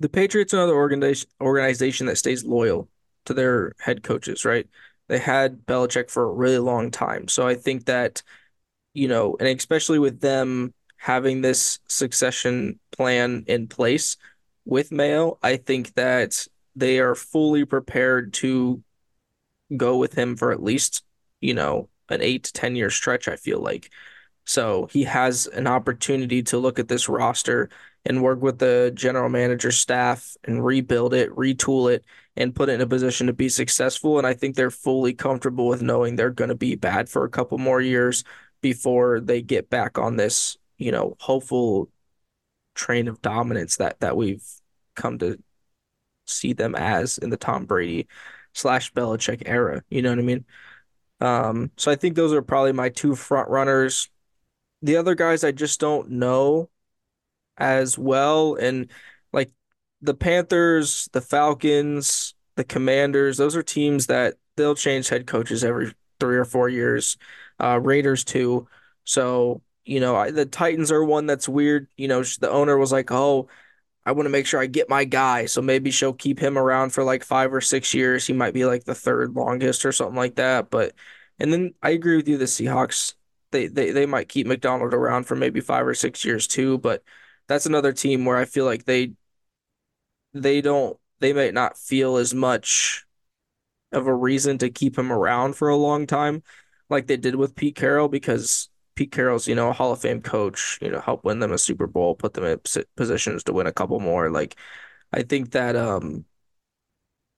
the 0.00 0.08
Patriots 0.08 0.52
are 0.52 0.58
another 0.58 0.74
organization 0.74 1.28
organization 1.40 2.06
that 2.06 2.16
stays 2.16 2.44
loyal 2.44 2.88
to 3.26 3.34
their 3.34 3.72
head 3.80 4.02
coaches, 4.02 4.44
right? 4.44 4.66
They 5.08 5.18
had 5.18 5.66
Belichick 5.66 6.10
for 6.10 6.24
a 6.24 6.32
really 6.32 6.58
long 6.58 6.90
time. 6.90 7.28
So 7.28 7.46
I 7.46 7.54
think 7.54 7.86
that, 7.86 8.22
you 8.94 9.08
know, 9.08 9.36
and 9.38 9.48
especially 9.48 9.98
with 9.98 10.20
them 10.20 10.74
having 10.96 11.40
this 11.40 11.78
succession 11.88 12.80
plan 12.92 13.44
in 13.46 13.68
place 13.68 14.16
with 14.64 14.90
Mayo, 14.90 15.38
I 15.42 15.56
think 15.56 15.94
that 15.94 16.46
they 16.74 16.98
are 16.98 17.14
fully 17.14 17.64
prepared 17.64 18.32
to 18.34 18.82
go 19.76 19.96
with 19.96 20.14
him 20.14 20.36
for 20.36 20.52
at 20.52 20.62
least, 20.62 21.04
you 21.40 21.54
know, 21.54 21.88
an 22.08 22.22
eight 22.22 22.44
to 22.44 22.52
10 22.52 22.76
year 22.76 22.90
stretch, 22.90 23.28
I 23.28 23.36
feel 23.36 23.60
like. 23.60 23.90
So 24.44 24.88
he 24.92 25.04
has 25.04 25.46
an 25.46 25.66
opportunity 25.66 26.42
to 26.44 26.58
look 26.58 26.78
at 26.78 26.88
this 26.88 27.08
roster 27.08 27.68
and 28.06 28.22
work 28.22 28.40
with 28.40 28.58
the 28.58 28.92
general 28.94 29.28
manager 29.28 29.70
staff 29.70 30.36
and 30.44 30.64
rebuild 30.64 31.12
it, 31.12 31.30
retool 31.30 31.92
it, 31.92 32.04
and 32.36 32.54
put 32.54 32.68
it 32.68 32.74
in 32.74 32.80
a 32.80 32.86
position 32.86 33.26
to 33.26 33.32
be 33.32 33.48
successful. 33.48 34.18
And 34.18 34.26
I 34.26 34.34
think 34.34 34.54
they're 34.54 34.70
fully 34.70 35.12
comfortable 35.12 35.66
with 35.66 35.82
knowing 35.82 36.16
they're 36.16 36.30
going 36.30 36.50
to 36.50 36.54
be 36.54 36.76
bad 36.76 37.08
for 37.08 37.24
a 37.24 37.30
couple 37.30 37.58
more 37.58 37.80
years 37.80 38.24
before 38.62 39.20
they 39.20 39.42
get 39.42 39.68
back 39.68 39.98
on 39.98 40.16
this, 40.16 40.56
you 40.78 40.92
know, 40.92 41.16
hopeful 41.20 41.90
train 42.74 43.08
of 43.08 43.22
dominance 43.22 43.76
that 43.76 43.98
that 44.00 44.16
we've 44.16 44.44
come 44.94 45.18
to 45.18 45.38
see 46.26 46.52
them 46.52 46.74
as 46.74 47.18
in 47.18 47.30
the 47.30 47.36
Tom 47.36 47.64
Brady 47.64 48.06
slash 48.52 48.92
Belichick 48.92 49.42
era. 49.46 49.82
You 49.90 50.02
know 50.02 50.10
what 50.10 50.18
I 50.18 50.22
mean? 50.22 50.44
Um, 51.20 51.70
so 51.76 51.90
I 51.90 51.96
think 51.96 52.14
those 52.14 52.32
are 52.32 52.42
probably 52.42 52.72
my 52.72 52.88
two 52.90 53.14
front 53.14 53.48
runners. 53.48 54.10
The 54.82 54.96
other 54.96 55.14
guys 55.14 55.42
I 55.42 55.52
just 55.52 55.80
don't 55.80 56.10
know 56.10 56.68
as 57.58 57.98
well. 57.98 58.54
And 58.56 58.90
like 59.32 59.50
the 60.02 60.14
Panthers, 60.14 61.08
the 61.12 61.20
Falcons, 61.20 62.34
the 62.56 62.64
Commanders, 62.64 63.36
those 63.36 63.56
are 63.56 63.62
teams 63.62 64.06
that 64.06 64.34
they'll 64.56 64.74
change 64.74 65.08
head 65.08 65.26
coaches 65.26 65.64
every 65.64 65.92
three 66.20 66.36
or 66.36 66.44
four 66.44 66.68
years. 66.68 67.16
Uh, 67.60 67.78
Raiders 67.82 68.24
too. 68.24 68.68
So, 69.04 69.62
you 69.84 70.00
know, 70.00 70.16
I, 70.16 70.30
the 70.30 70.46
Titans 70.46 70.90
are 70.92 71.04
one 71.04 71.26
that's 71.26 71.48
weird. 71.48 71.88
You 71.96 72.08
know, 72.08 72.22
the 72.22 72.50
owner 72.50 72.76
was 72.76 72.92
like, 72.92 73.10
"Oh, 73.12 73.48
I 74.04 74.12
want 74.12 74.26
to 74.26 74.30
make 74.30 74.46
sure 74.46 74.60
I 74.60 74.66
get 74.66 74.88
my 74.88 75.04
guy." 75.04 75.46
So 75.46 75.60
maybe 75.62 75.90
she'll 75.90 76.12
keep 76.12 76.38
him 76.38 76.56
around 76.58 76.90
for 76.90 77.02
like 77.04 77.24
five 77.24 77.52
or 77.52 77.60
six 77.60 77.92
years. 77.94 78.26
He 78.26 78.32
might 78.32 78.54
be 78.54 78.64
like 78.64 78.84
the 78.84 78.94
third 78.94 79.34
longest 79.34 79.84
or 79.84 79.92
something 79.92 80.16
like 80.16 80.36
that. 80.36 80.70
But, 80.70 80.94
and 81.38 81.52
then 81.52 81.74
I 81.82 81.90
agree 81.90 82.16
with 82.16 82.28
you, 82.28 82.38
the 82.38 82.44
Seahawks, 82.46 83.14
they 83.50 83.66
they 83.68 83.90
they 83.92 84.06
might 84.06 84.28
keep 84.28 84.46
Macdonald 84.46 84.94
around 84.94 85.24
for 85.24 85.34
maybe 85.36 85.60
five 85.60 85.86
or 85.86 85.94
six 85.94 86.24
years 86.24 86.46
too. 86.46 86.78
But 86.78 87.02
that's 87.48 87.66
another 87.66 87.92
team 87.92 88.24
where 88.24 88.36
I 88.36 88.44
feel 88.44 88.64
like 88.64 88.84
they 88.84 89.12
they 90.34 90.60
don't 90.60 90.98
they 91.20 91.32
might 91.32 91.54
not 91.54 91.78
feel 91.78 92.16
as 92.16 92.34
much 92.34 93.04
of 93.92 94.06
a 94.06 94.14
reason 94.14 94.58
to 94.58 94.70
keep 94.70 94.98
him 94.98 95.12
around 95.12 95.56
for 95.56 95.68
a 95.68 95.76
long 95.76 96.06
time 96.06 96.42
like 96.90 97.06
they 97.06 97.16
did 97.16 97.36
with 97.36 97.56
Pete 97.56 97.76
Carroll 97.76 98.08
because 98.08 98.70
Pete 98.96 99.12
Carroll's, 99.12 99.48
you 99.48 99.54
know, 99.54 99.70
a 99.70 99.72
Hall 99.72 99.92
of 99.92 100.00
Fame 100.00 100.22
coach, 100.22 100.78
you 100.82 100.90
know, 100.90 101.00
helped 101.00 101.24
win 101.24 101.40
them 101.40 101.52
a 101.52 101.58
Super 101.58 101.86
Bowl, 101.86 102.14
put 102.14 102.34
them 102.34 102.44
in 102.44 102.60
positions 102.96 103.44
to 103.44 103.52
win 103.52 103.66
a 103.66 103.72
couple 103.72 104.00
more. 104.00 104.30
Like 104.30 104.56
I 105.12 105.22
think 105.22 105.52
that 105.52 105.76
um 105.76 106.26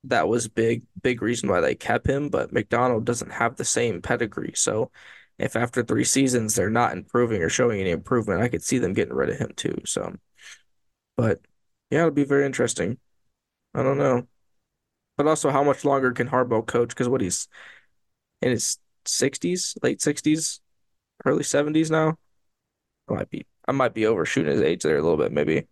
that 0.05 0.29
was 0.29 0.49
big 0.49 0.83
big 1.03 1.23
reason 1.23 1.49
why 1.49 1.61
they 1.61 1.75
kept 1.75 2.07
him, 2.07 2.29
but 2.29 2.53
Macdonald 2.53 3.05
doesn't 3.05 3.33
have 3.33 3.57
the 3.57 3.65
same 3.65 4.01
pedigree. 4.03 4.53
So 4.55 4.91
if 5.39 5.57
after 5.57 5.83
three 5.83 6.05
seasons 6.05 6.55
they're 6.55 6.71
not 6.71 6.93
improving 6.93 7.43
or 7.43 7.49
showing 7.49 7.81
any 7.81 7.91
improvement, 7.91 8.43
I 8.43 8.49
could 8.49 8.63
see 8.63 8.79
them 8.79 8.93
getting 8.93 9.15
rid 9.15 9.31
of 9.31 9.39
him 9.39 9.53
too. 9.57 9.77
So 9.87 10.15
but 11.17 11.41
yeah, 11.91 12.01
it'll 12.01 12.13
be 12.13 12.25
very 12.25 12.47
interesting. 12.47 12.99
I 13.75 13.83
don't 13.83 13.99
know. 13.99 14.27
But 15.17 15.27
also, 15.27 15.51
how 15.51 15.65
much 15.65 15.85
longer 15.85 16.13
can 16.13 16.29
Harbaugh 16.29 16.67
coach? 16.67 16.91
Because 16.91 17.09
what 17.09 17.21
he's 17.21 17.49
in 18.41 18.53
his 18.53 18.79
60s, 19.05 19.77
late 19.83 19.99
60s, 19.99 20.61
early 21.25 21.43
70s 21.43 21.91
now. 21.91 22.17
I 23.09 23.15
might 23.15 23.31
be 23.31 23.47
I 23.67 23.73
might 23.73 23.95
be 23.95 24.07
overshooting 24.07 24.53
his 24.53 24.63
age 24.63 24.83
there 24.83 24.97
a 24.97 25.03
little 25.03 25.17
bit, 25.17 25.33
maybe. 25.33 25.67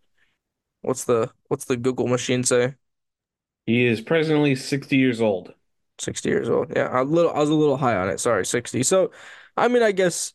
What's 0.82 1.04
the 1.04 1.30
what's 1.48 1.66
the 1.66 1.76
Google 1.76 2.08
machine 2.08 2.42
say? 2.42 2.74
He 3.66 3.86
is 3.86 4.00
presently 4.00 4.54
60 4.54 4.96
years 4.96 5.20
old. 5.20 5.54
60 5.98 6.28
years 6.30 6.48
old. 6.48 6.72
Yeah, 6.74 7.00
a 7.00 7.04
little 7.04 7.32
I 7.32 7.38
was 7.40 7.50
a 7.50 7.54
little 7.54 7.76
high 7.76 7.96
on 7.96 8.08
it. 8.10 8.20
Sorry, 8.20 8.44
60. 8.46 8.82
So, 8.82 9.10
I 9.56 9.68
mean, 9.68 9.82
I 9.82 9.92
guess 9.92 10.34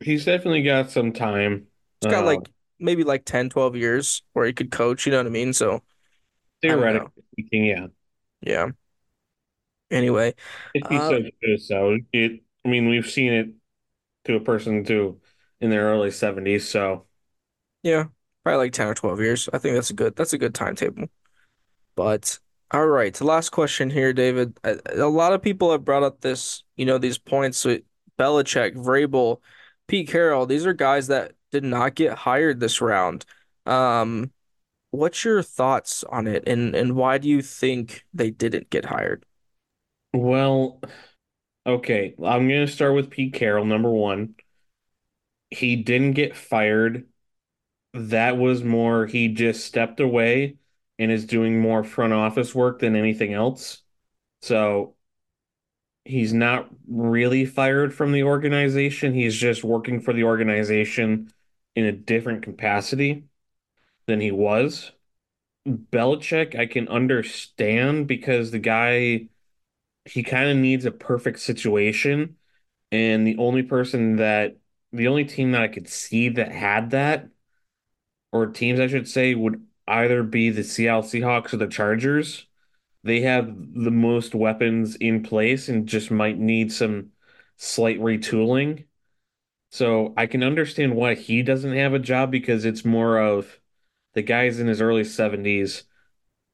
He's 0.00 0.24
definitely 0.24 0.62
got 0.62 0.90
some 0.90 1.12
time. 1.12 1.68
he's 2.00 2.06
got 2.06 2.24
Uh, 2.24 2.24
like 2.24 2.48
maybe 2.78 3.04
like 3.04 3.24
10, 3.24 3.50
12 3.50 3.76
years 3.76 4.22
where 4.32 4.46
he 4.46 4.52
could 4.52 4.70
coach, 4.70 5.06
you 5.06 5.12
know 5.12 5.18
what 5.18 5.26
I 5.26 5.30
mean? 5.30 5.52
So, 5.52 5.82
theoretically 6.62 7.22
speaking, 7.32 7.64
yeah. 7.66 7.86
Yeah. 8.40 8.70
Anyway, 9.90 10.34
If 10.74 10.88
he 10.88 11.00
so 11.00 11.22
chooses 11.40 11.68
so. 11.68 11.98
It, 12.12 12.42
I 12.64 12.68
mean, 12.68 12.88
we've 12.88 13.08
seen 13.08 13.32
it 13.32 13.48
to 14.26 14.36
a 14.36 14.40
person 14.40 14.84
too 14.84 15.20
in 15.60 15.70
their 15.70 15.86
early 15.86 16.10
70s, 16.10 16.68
so 16.70 17.06
yeah, 17.82 18.04
probably 18.44 18.58
like 18.66 18.72
10 18.72 18.88
or 18.88 18.94
12 18.94 19.20
years. 19.20 19.48
I 19.52 19.58
think 19.58 19.74
that's 19.74 19.90
a 19.90 19.94
good 19.94 20.16
that's 20.16 20.32
a 20.32 20.38
good 20.38 20.54
timetable. 20.54 21.08
But 21.96 22.38
all 22.70 22.86
right, 22.86 23.18
last 23.20 23.50
question 23.50 23.90
here, 23.90 24.12
David. 24.12 24.58
A, 24.64 24.78
a 24.94 25.08
lot 25.08 25.32
of 25.32 25.42
people 25.42 25.72
have 25.72 25.84
brought 25.84 26.02
up 26.02 26.20
this, 26.20 26.64
you 26.76 26.84
know, 26.84 26.98
these 26.98 27.18
points 27.18 27.64
with 27.64 27.82
Belichick, 28.18 28.74
Vrabel, 28.74 29.40
Pete 29.86 30.08
Carroll. 30.08 30.46
These 30.46 30.66
are 30.66 30.74
guys 30.74 31.06
that 31.06 31.32
did 31.50 31.64
not 31.64 31.94
get 31.94 32.18
hired 32.18 32.60
this 32.60 32.80
round. 32.80 33.24
Um, 33.64 34.32
what's 34.90 35.24
your 35.24 35.42
thoughts 35.42 36.04
on 36.04 36.26
it, 36.26 36.44
and 36.46 36.74
and 36.74 36.94
why 36.96 37.18
do 37.18 37.28
you 37.28 37.42
think 37.42 38.04
they 38.14 38.30
didn't 38.30 38.70
get 38.70 38.86
hired? 38.86 39.24
well, 40.12 40.80
okay. 41.66 42.14
I'm 42.24 42.48
gonna 42.48 42.66
start 42.66 42.94
with 42.94 43.10
Pete 43.10 43.34
Carroll, 43.34 43.64
number 43.64 43.90
one. 43.90 44.36
He 45.50 45.76
didn't 45.76 46.12
get 46.12 46.36
fired. 46.36 47.06
That 47.94 48.36
was 48.38 48.62
more 48.64 49.06
he 49.06 49.28
just 49.28 49.64
stepped 49.66 50.00
away 50.00 50.56
and 50.98 51.12
is 51.12 51.24
doing 51.26 51.60
more 51.60 51.84
front 51.84 52.12
office 52.12 52.54
work 52.54 52.80
than 52.80 52.96
anything 52.96 53.32
else. 53.32 53.82
So 54.42 54.96
he's 56.04 56.32
not 56.32 56.68
really 56.88 57.44
fired 57.44 57.94
from 57.94 58.12
the 58.12 58.22
organization. 58.22 59.14
He's 59.14 59.36
just 59.36 59.62
working 59.62 60.00
for 60.00 60.12
the 60.12 60.24
organization 60.24 61.30
in 61.76 61.84
a 61.84 61.92
different 61.92 62.42
capacity 62.42 63.24
than 64.06 64.20
he 64.20 64.32
was. 64.32 64.92
Belichick, 65.66 66.58
I 66.58 66.66
can 66.66 66.88
understand 66.88 68.06
because 68.06 68.50
the 68.50 68.58
guy, 68.58 69.28
he 70.06 70.22
kind 70.22 70.50
of 70.50 70.56
needs 70.56 70.86
a 70.86 70.90
perfect 70.90 71.40
situation. 71.40 72.36
And 72.90 73.26
the 73.26 73.36
only 73.36 73.62
person 73.62 74.16
that, 74.16 74.56
the 74.92 75.08
only 75.08 75.26
team 75.26 75.52
that 75.52 75.62
I 75.62 75.68
could 75.68 75.88
see 75.88 76.30
that 76.30 76.50
had 76.50 76.90
that, 76.90 77.28
or 78.32 78.46
teams 78.46 78.80
I 78.80 78.86
should 78.86 79.08
say, 79.08 79.34
would 79.34 79.67
either 79.88 80.22
be 80.22 80.50
the 80.50 80.64
Seattle 80.64 81.02
Seahawks 81.02 81.52
or 81.52 81.56
the 81.58 81.66
Chargers. 81.66 82.46
They 83.04 83.22
have 83.22 83.46
the 83.46 83.90
most 83.90 84.34
weapons 84.34 84.96
in 84.96 85.22
place 85.22 85.68
and 85.68 85.88
just 85.88 86.10
might 86.10 86.38
need 86.38 86.72
some 86.72 87.10
slight 87.56 87.98
retooling. 88.00 88.84
So 89.70 90.14
I 90.16 90.26
can 90.26 90.42
understand 90.42 90.94
why 90.94 91.14
he 91.14 91.42
doesn't 91.42 91.74
have 91.74 91.94
a 91.94 91.98
job 91.98 92.30
because 92.30 92.64
it's 92.64 92.84
more 92.84 93.18
of 93.18 93.60
the 94.14 94.22
guy's 94.22 94.60
in 94.60 94.66
his 94.66 94.80
early 94.80 95.04
70s. 95.04 95.84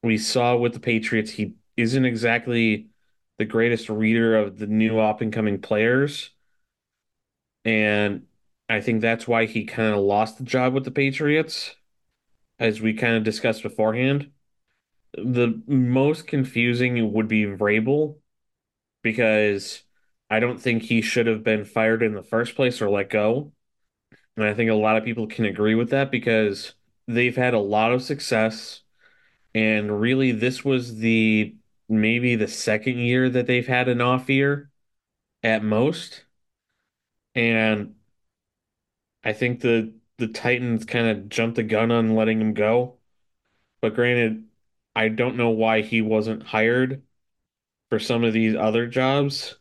We 0.03 0.17
saw 0.17 0.55
with 0.55 0.73
the 0.73 0.79
Patriots, 0.79 1.31
he 1.31 1.55
isn't 1.77 2.05
exactly 2.05 2.89
the 3.37 3.45
greatest 3.45 3.89
reader 3.89 4.37
of 4.37 4.57
the 4.57 4.67
new 4.67 4.99
up 4.99 5.21
and 5.21 5.33
coming 5.33 5.61
players. 5.61 6.31
And 7.63 8.27
I 8.69 8.81
think 8.81 9.01
that's 9.01 9.27
why 9.27 9.45
he 9.45 9.65
kind 9.65 9.93
of 9.93 10.01
lost 10.01 10.37
the 10.37 10.43
job 10.43 10.73
with 10.73 10.85
the 10.85 10.91
Patriots, 10.91 11.75
as 12.59 12.81
we 12.81 12.93
kind 12.93 13.15
of 13.15 13.23
discussed 13.23 13.63
beforehand. 13.63 14.31
The 15.13 15.61
most 15.67 16.27
confusing 16.27 17.13
would 17.13 17.27
be 17.27 17.45
Vrabel 17.45 18.17
because 19.01 19.83
I 20.29 20.39
don't 20.39 20.59
think 20.59 20.83
he 20.83 21.01
should 21.01 21.27
have 21.27 21.43
been 21.43 21.65
fired 21.65 22.03
in 22.03 22.13
the 22.13 22.23
first 22.23 22.55
place 22.55 22.81
or 22.81 22.89
let 22.89 23.09
go. 23.09 23.53
And 24.35 24.45
I 24.45 24.53
think 24.53 24.69
a 24.69 24.75
lot 24.75 24.97
of 24.97 25.05
people 25.05 25.27
can 25.27 25.45
agree 25.45 25.75
with 25.75 25.91
that 25.91 26.11
because 26.11 26.73
they've 27.07 27.35
had 27.35 27.53
a 27.53 27.59
lot 27.59 27.93
of 27.93 28.01
success. 28.01 28.81
And 29.53 30.01
really, 30.01 30.31
this 30.31 30.65
was 30.65 30.97
the 30.97 31.55
maybe 31.87 32.35
the 32.35 32.47
second 32.47 32.97
year 32.97 33.29
that 33.29 33.47
they've 33.47 33.67
had 33.67 33.87
an 33.87 34.01
off 34.01 34.29
year 34.29 34.69
at 35.43 35.63
most. 35.63 36.25
And 37.35 37.95
I 39.23 39.33
think 39.33 39.61
the 39.61 39.93
the 40.17 40.27
Titans 40.27 40.85
kind 40.85 41.07
of 41.07 41.29
jumped 41.29 41.55
the 41.57 41.63
gun 41.63 41.91
on 41.91 42.15
letting 42.15 42.41
him 42.41 42.53
go. 42.53 42.97
But 43.81 43.95
granted, 43.95 44.45
I 44.95 45.09
don't 45.09 45.37
know 45.37 45.51
why 45.51 45.81
he 45.81 46.01
wasn't 46.01 46.43
hired 46.43 47.03
for 47.89 47.99
some 47.99 48.23
of 48.23 48.33
these 48.33 48.55
other 48.55 48.87
jobs 48.87 49.57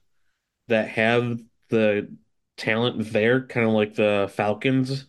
that 0.68 0.88
have 0.90 1.40
the 1.70 2.16
talent 2.56 3.12
there, 3.12 3.46
kind 3.46 3.66
of 3.66 3.73
like 3.75 3.94
the 3.94 4.30
Falcons 4.34 5.06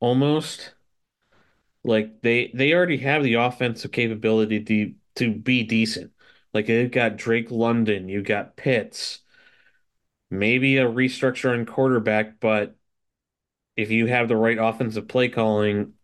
almost. 0.00 0.74
Like 1.84 2.20
they 2.22 2.50
they 2.54 2.72
already 2.72 2.98
have 2.98 3.22
the 3.22 3.34
offensive 3.34 3.92
capability 3.92 4.64
to 4.64 4.94
to 5.16 5.34
be 5.34 5.62
decent. 5.64 6.12
Like 6.52 6.66
they've 6.66 6.90
got 6.90 7.16
Drake 7.16 7.50
London, 7.50 8.08
you 8.08 8.22
got 8.22 8.56
Pitts, 8.56 9.20
maybe 10.30 10.76
a 10.78 10.84
restructuring 10.86 11.66
quarterback, 11.66 12.40
but 12.40 12.76
if 13.78 13.92
you 13.92 14.06
have 14.06 14.28
the 14.28 14.36
right 14.36 14.58
offensive 14.58 15.08
play 15.08 15.28
calling, 15.28 15.94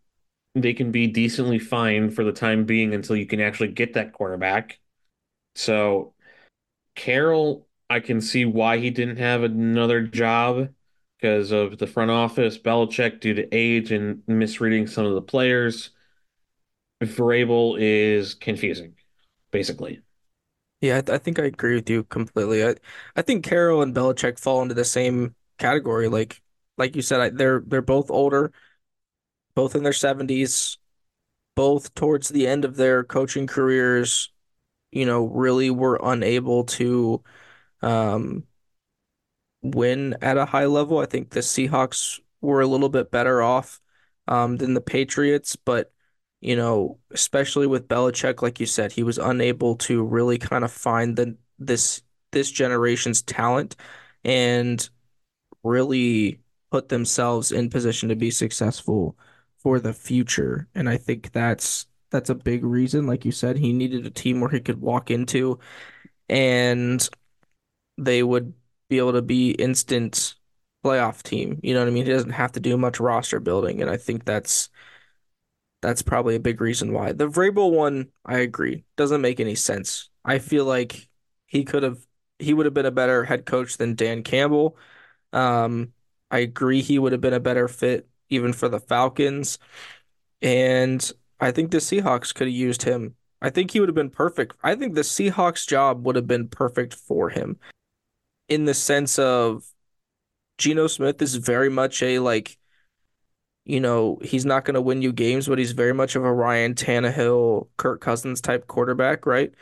they 0.54 0.75
can 0.75 0.93
be 0.93 1.09
decently 1.09 1.59
fine 1.59 2.11
for 2.11 2.25
the 2.25 2.33
time 2.33 2.64
being 2.66 2.95
until 2.95 3.16
you 3.16 3.26
can 3.26 3.40
actually 3.40 3.69
get 3.69 3.95
that 3.95 4.12
quarterback. 4.12 4.78
So 5.57 6.14
Carroll, 6.95 7.66
I 7.90 8.00
can 8.00 8.21
see 8.21 8.45
why 8.45 8.78
he 8.78 8.90
didn't 8.90 9.16
have 9.16 9.43
another 9.43 10.02
job 10.02 10.71
because 11.19 11.50
of 11.50 11.78
the 11.78 11.88
front 11.88 12.12
office, 12.12 12.59
Belichick 12.59 13.21
due 13.21 13.35
to 13.35 13.49
age 13.54 13.93
and 13.93 14.23
misreading 14.28 14.87
some 14.87 15.07
of 15.07 15.14
the 15.14 15.23
players. 15.23 15.90
Vrabel 17.02 17.76
is 17.78 18.35
confusing, 18.35 18.95
basically. 19.50 20.00
Yeah, 20.81 20.99
I, 20.99 21.00
th 21.00 21.11
I 21.11 21.19
think 21.19 21.38
I 21.38 21.45
agree 21.45 21.75
with 21.76 21.90
you 21.90 22.04
completely. 22.04 22.64
I 22.64 22.76
I 23.16 23.23
think 23.23 23.45
Carroll 23.45 23.83
and 23.83 23.95
Belichick 23.95 24.38
fall 24.38 24.62
into 24.62 24.75
the 24.75 24.85
same 24.85 25.35
category. 25.59 26.09
Like 26.09 26.43
like 26.78 26.97
you 26.97 27.02
said, 27.02 27.21
I, 27.21 27.31
they're 27.31 27.62
they're 27.66 27.83
both 27.83 28.11
older, 28.11 28.52
both 29.54 29.75
in 29.76 29.83
their 29.83 29.93
70s, 29.93 30.78
both 31.57 31.95
towards 31.95 32.28
the 32.31 32.47
end 32.47 32.64
of 32.64 32.76
their 32.76 33.04
coaching 33.04 33.47
careers, 33.47 34.33
you 34.93 35.07
know, 35.07 35.26
really 35.26 35.71
were 35.71 36.00
unable 36.02 36.64
to 36.64 37.23
um 37.83 38.45
win 39.62 40.16
at 40.23 40.37
a 40.37 40.45
high 40.47 40.66
level. 40.66 40.99
I 40.99 41.07
think 41.07 41.31
the 41.31 41.40
Seahawks 41.40 42.21
were 42.40 42.61
a 42.61 42.66
little 42.66 42.88
bit 42.88 43.11
better 43.11 43.43
off 43.43 43.81
um, 44.28 44.57
than 44.57 44.75
the 44.75 44.81
Patriots, 44.81 45.57
but 45.57 45.93
you 46.40 46.57
know, 46.57 46.99
especially 47.11 47.66
with 47.66 47.88
Belichick, 47.88 48.43
like 48.43 48.61
you 48.61 48.66
said, 48.66 48.93
he 48.93 49.02
was 49.02 49.16
unable 49.19 49.76
to 49.76 50.02
really 50.04 50.37
kind 50.38 50.62
of 50.64 50.71
find 50.73 51.16
the 51.16 51.37
this 51.59 52.02
this 52.33 52.50
generation's 52.50 53.23
talent 53.23 53.76
and 54.25 54.88
really 55.64 56.40
put 56.75 56.88
themselves 56.88 57.52
in 57.52 57.71
position 57.71 58.09
to 58.09 58.16
be 58.16 58.33
successful 58.33 59.16
for 59.59 59.78
the 59.78 59.93
future. 59.93 60.66
And 60.75 60.88
I 60.88 60.97
think 60.97 61.31
that's 61.31 61.87
that's 62.11 62.31
a 62.31 62.35
big 62.35 62.64
reason. 62.64 63.07
Like 63.07 63.25
you 63.25 63.31
said, 63.31 63.57
he 63.57 63.73
needed 63.73 64.04
a 64.04 64.11
team 64.11 64.40
where 64.40 64.50
he 64.50 64.59
could 64.59 64.81
walk 64.81 65.09
into 65.12 65.61
and 66.28 67.09
they 67.97 68.25
would 68.25 68.54
be 68.88 68.99
able 68.99 69.12
to 69.12 69.23
be 69.23 69.52
instant 69.52 70.35
playoff 70.85 71.23
team. 71.23 71.61
You 71.62 71.75
know 71.75 71.81
what 71.81 71.87
I 71.87 71.93
mean? 71.93 72.07
He 72.07 72.12
doesn't 72.12 72.31
have 72.31 72.50
to 72.52 72.61
do 72.61 72.76
much 72.76 72.99
roster 72.99 73.38
building, 73.38 73.81
and 73.81 73.88
I 73.88 73.97
think 73.97 74.25
that's 74.25 74.69
that's 75.81 76.02
probably 76.02 76.35
a 76.35 76.40
big 76.40 76.61
reason 76.61 76.93
why. 76.93 77.12
The 77.12 77.28
Vrabel 77.28 77.71
one, 77.71 78.11
I 78.25 78.38
agree, 78.38 78.85
doesn't 78.97 79.21
make 79.21 79.38
any 79.38 79.54
sense. 79.54 80.11
I 80.25 80.40
feel 80.40 80.64
like 80.64 81.09
he 81.47 81.64
could 81.64 81.85
have 81.85 82.04
he 82.40 82.53
would 82.53 82.66
have 82.66 82.75
been 82.75 82.87
a 82.87 82.90
better 82.90 83.25
head 83.25 83.46
coach 83.46 83.77
than 83.77 83.94
Dan 83.94 84.25
Campbell. 84.25 84.77
Um, 85.33 85.93
I 86.35 86.38
agree 86.38 86.83
he 86.83 86.99
would 86.99 87.12
have 87.12 87.20
been 87.20 87.33
a 87.33 87.38
better 87.38 87.68
fit 87.68 88.09
even 88.29 88.53
for 88.53 88.68
the 88.68 88.81
Falcons, 88.81 89.61
and 90.42 91.12
I 91.38 91.53
think 91.53 91.70
the 91.70 91.79
Seahawks 91.79 92.35
could 92.35 92.49
have 92.49 92.55
used 92.55 92.83
him. 92.83 93.14
I 93.40 93.51
think 93.51 93.70
he 93.70 93.79
would 93.79 93.88
have 93.88 93.94
been 93.94 94.11
perfect. 94.11 94.57
I 94.62 94.75
think 94.75 94.94
the 94.94 95.03
Seahawks 95.03 95.64
job 95.64 96.05
would 96.05 96.16
have 96.16 96.27
been 96.27 96.49
perfect 96.49 96.94
for 96.94 97.31
him 97.31 97.59
in 98.49 98.64
the 98.64 98.75
sense 98.75 99.16
of 99.16 99.64
Geno 100.59 100.88
Smith 100.88 101.23
is 101.23 101.37
very 101.37 101.68
much 101.68 102.03
a 102.03 102.18
like, 102.18 102.59
you 103.64 103.79
know, 103.79 104.18
he's 104.20 104.44
not 104.44 104.64
going 104.64 104.75
to 104.75 104.81
win 104.81 105.03
you 105.03 105.12
games, 105.12 105.47
but 105.47 105.59
he's 105.59 105.70
very 105.70 105.94
much 105.94 106.16
of 106.16 106.25
a 106.25 106.33
Ryan 106.33 106.75
Tannehill, 106.75 107.68
Kirk 107.77 108.01
Cousins 108.01 108.40
type 108.40 108.66
quarterback, 108.66 109.25
right? 109.25 109.53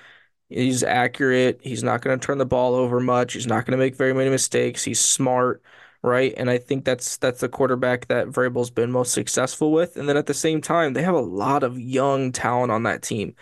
He's 0.49 0.83
accurate. 0.83 1.61
He's 1.63 1.83
not 1.83 2.01
going 2.01 2.19
to 2.19 2.27
turn 2.27 2.39
the 2.39 2.47
ball 2.47 2.75
over 2.75 2.99
much. 2.99 3.35
He's 3.35 3.47
not 3.47 3.67
going 3.67 3.73
to 3.79 3.85
make 3.85 3.97
very 3.97 4.15
many 4.15 4.31
mistakes. 4.31 4.85
He's 4.85 5.01
smart, 5.01 5.63
right? 6.03 6.35
And 6.37 6.51
I 6.51 6.59
think 6.59 6.85
that's 6.85 7.17
that's 7.19 7.41
the 7.41 7.49
quarterback 7.49 8.09
that 8.09 8.29
Vrabel's 8.29 8.71
been 8.71 8.91
most 8.93 9.13
successful 9.13 9.73
with. 9.73 9.97
And 9.97 10.09
then 10.09 10.17
at 10.17 10.27
the 10.27 10.35
same 10.35 10.61
time, 10.61 10.93
they 10.93 11.03
have 11.03 11.15
a 11.15 11.21
lot 11.21 11.63
of 11.63 11.81
young 11.81 12.33
talent 12.33 12.73
on 12.73 12.85
that 12.85 13.03
team. 13.03 13.35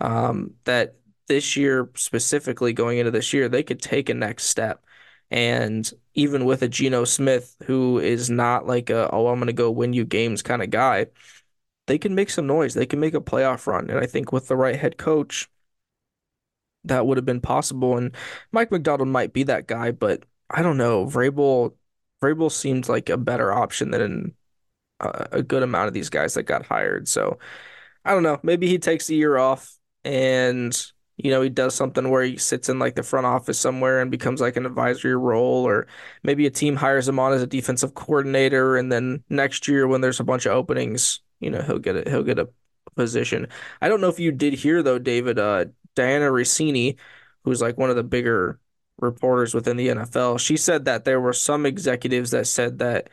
Um, 0.00 0.54
that 0.64 0.96
this 1.26 1.56
year 1.56 1.90
specifically 1.96 2.72
going 2.72 2.98
into 2.98 3.10
this 3.10 3.32
year, 3.32 3.48
they 3.48 3.62
could 3.62 3.80
take 3.80 4.08
a 4.08 4.14
next 4.14 4.44
step. 4.44 4.84
And 5.30 5.90
even 6.14 6.44
with 6.44 6.62
a 6.62 6.68
Geno 6.68 7.04
Smith, 7.04 7.56
who 7.64 7.98
is 7.98 8.30
not 8.30 8.66
like 8.66 8.90
a, 8.90 9.10
oh, 9.12 9.26
I'm 9.28 9.40
to 9.46 9.52
go 9.52 9.70
win 9.70 9.92
you 9.92 10.04
games 10.04 10.42
kind 10.42 10.62
of 10.62 10.70
guy, 10.70 11.06
they 11.86 11.98
can 11.98 12.14
make 12.14 12.30
some 12.30 12.46
noise. 12.46 12.74
They 12.74 12.86
can 12.86 13.00
make 13.00 13.14
a 13.14 13.20
playoff 13.20 13.66
run. 13.66 13.90
And 13.90 13.98
I 13.98 14.06
think 14.06 14.32
with 14.32 14.48
the 14.48 14.56
right 14.56 14.76
head 14.76 14.98
coach, 14.98 15.48
that 16.84 17.06
would 17.06 17.18
have 17.18 17.24
been 17.24 17.40
possible. 17.40 17.96
And 17.96 18.14
Mike 18.52 18.70
Macdonald 18.70 19.08
might 19.08 19.32
be 19.32 19.42
that 19.44 19.66
guy, 19.66 19.90
but 19.90 20.24
I 20.50 20.62
don't 20.62 20.76
know. 20.78 21.06
Vrabel, 21.06 21.74
Vrabel 22.22 22.50
seemed 22.50 22.88
like 22.88 23.08
a 23.08 23.16
better 23.16 23.52
option 23.52 23.90
than 23.90 24.34
a, 25.00 25.28
a 25.32 25.42
good 25.42 25.62
amount 25.62 25.88
of 25.88 25.94
these 25.94 26.10
guys 26.10 26.34
that 26.34 26.44
got 26.44 26.66
hired. 26.66 27.08
So 27.08 27.38
I 28.04 28.12
don't 28.12 28.22
know. 28.22 28.38
Maybe 28.42 28.68
he 28.68 28.78
takes 28.78 29.10
a 29.10 29.14
year 29.14 29.36
off 29.36 29.76
and 30.04 30.74
you 31.16 31.30
know 31.30 31.42
he 31.42 31.48
does 31.48 31.74
something 31.74 32.10
where 32.10 32.22
he 32.22 32.36
sits 32.36 32.68
in 32.68 32.78
like 32.78 32.94
the 32.94 33.02
front 33.02 33.26
office 33.26 33.58
somewhere 33.58 34.00
and 34.00 34.10
becomes 34.10 34.40
like 34.40 34.56
an 34.56 34.66
advisory 34.66 35.16
role, 35.16 35.66
or 35.66 35.86
maybe 36.22 36.46
a 36.46 36.50
team 36.50 36.76
hires 36.76 37.08
him 37.08 37.18
on 37.18 37.32
as 37.32 37.42
a 37.42 37.46
defensive 37.46 37.94
coordinator, 37.94 38.76
and 38.76 38.92
then 38.92 39.24
next 39.28 39.66
year 39.68 39.86
when 39.86 40.00
there's 40.00 40.20
a 40.20 40.24
bunch 40.24 40.46
of 40.46 40.52
openings, 40.52 41.20
you 41.40 41.50
know 41.50 41.62
he'll 41.62 41.78
get 41.78 41.96
it. 41.96 42.08
He'll 42.08 42.22
get 42.22 42.38
a 42.38 42.48
position. 42.96 43.48
I 43.80 43.88
don't 43.88 44.00
know 44.00 44.08
if 44.08 44.20
you 44.20 44.30
did 44.32 44.54
hear 44.54 44.82
though, 44.82 44.98
David. 44.98 45.38
Uh, 45.38 45.66
Dianna 45.96 46.30
Russini, 46.30 46.96
who's 47.44 47.62
like 47.62 47.78
one 47.78 47.90
of 47.90 47.96
the 47.96 48.04
bigger 48.04 48.60
reporters 48.98 49.54
within 49.54 49.76
the 49.76 49.88
NFL, 49.88 50.38
she 50.38 50.56
said 50.56 50.84
that 50.86 51.04
there 51.04 51.20
were 51.20 51.32
some 51.32 51.66
executives 51.66 52.30
that 52.30 52.46
said 52.46 52.78
that 52.78 53.10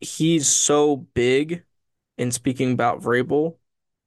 he's 0.00 0.48
so 0.48 0.96
big 1.14 1.64
in 2.18 2.30
speaking 2.30 2.72
about 2.72 3.00
Vrabel 3.00 3.56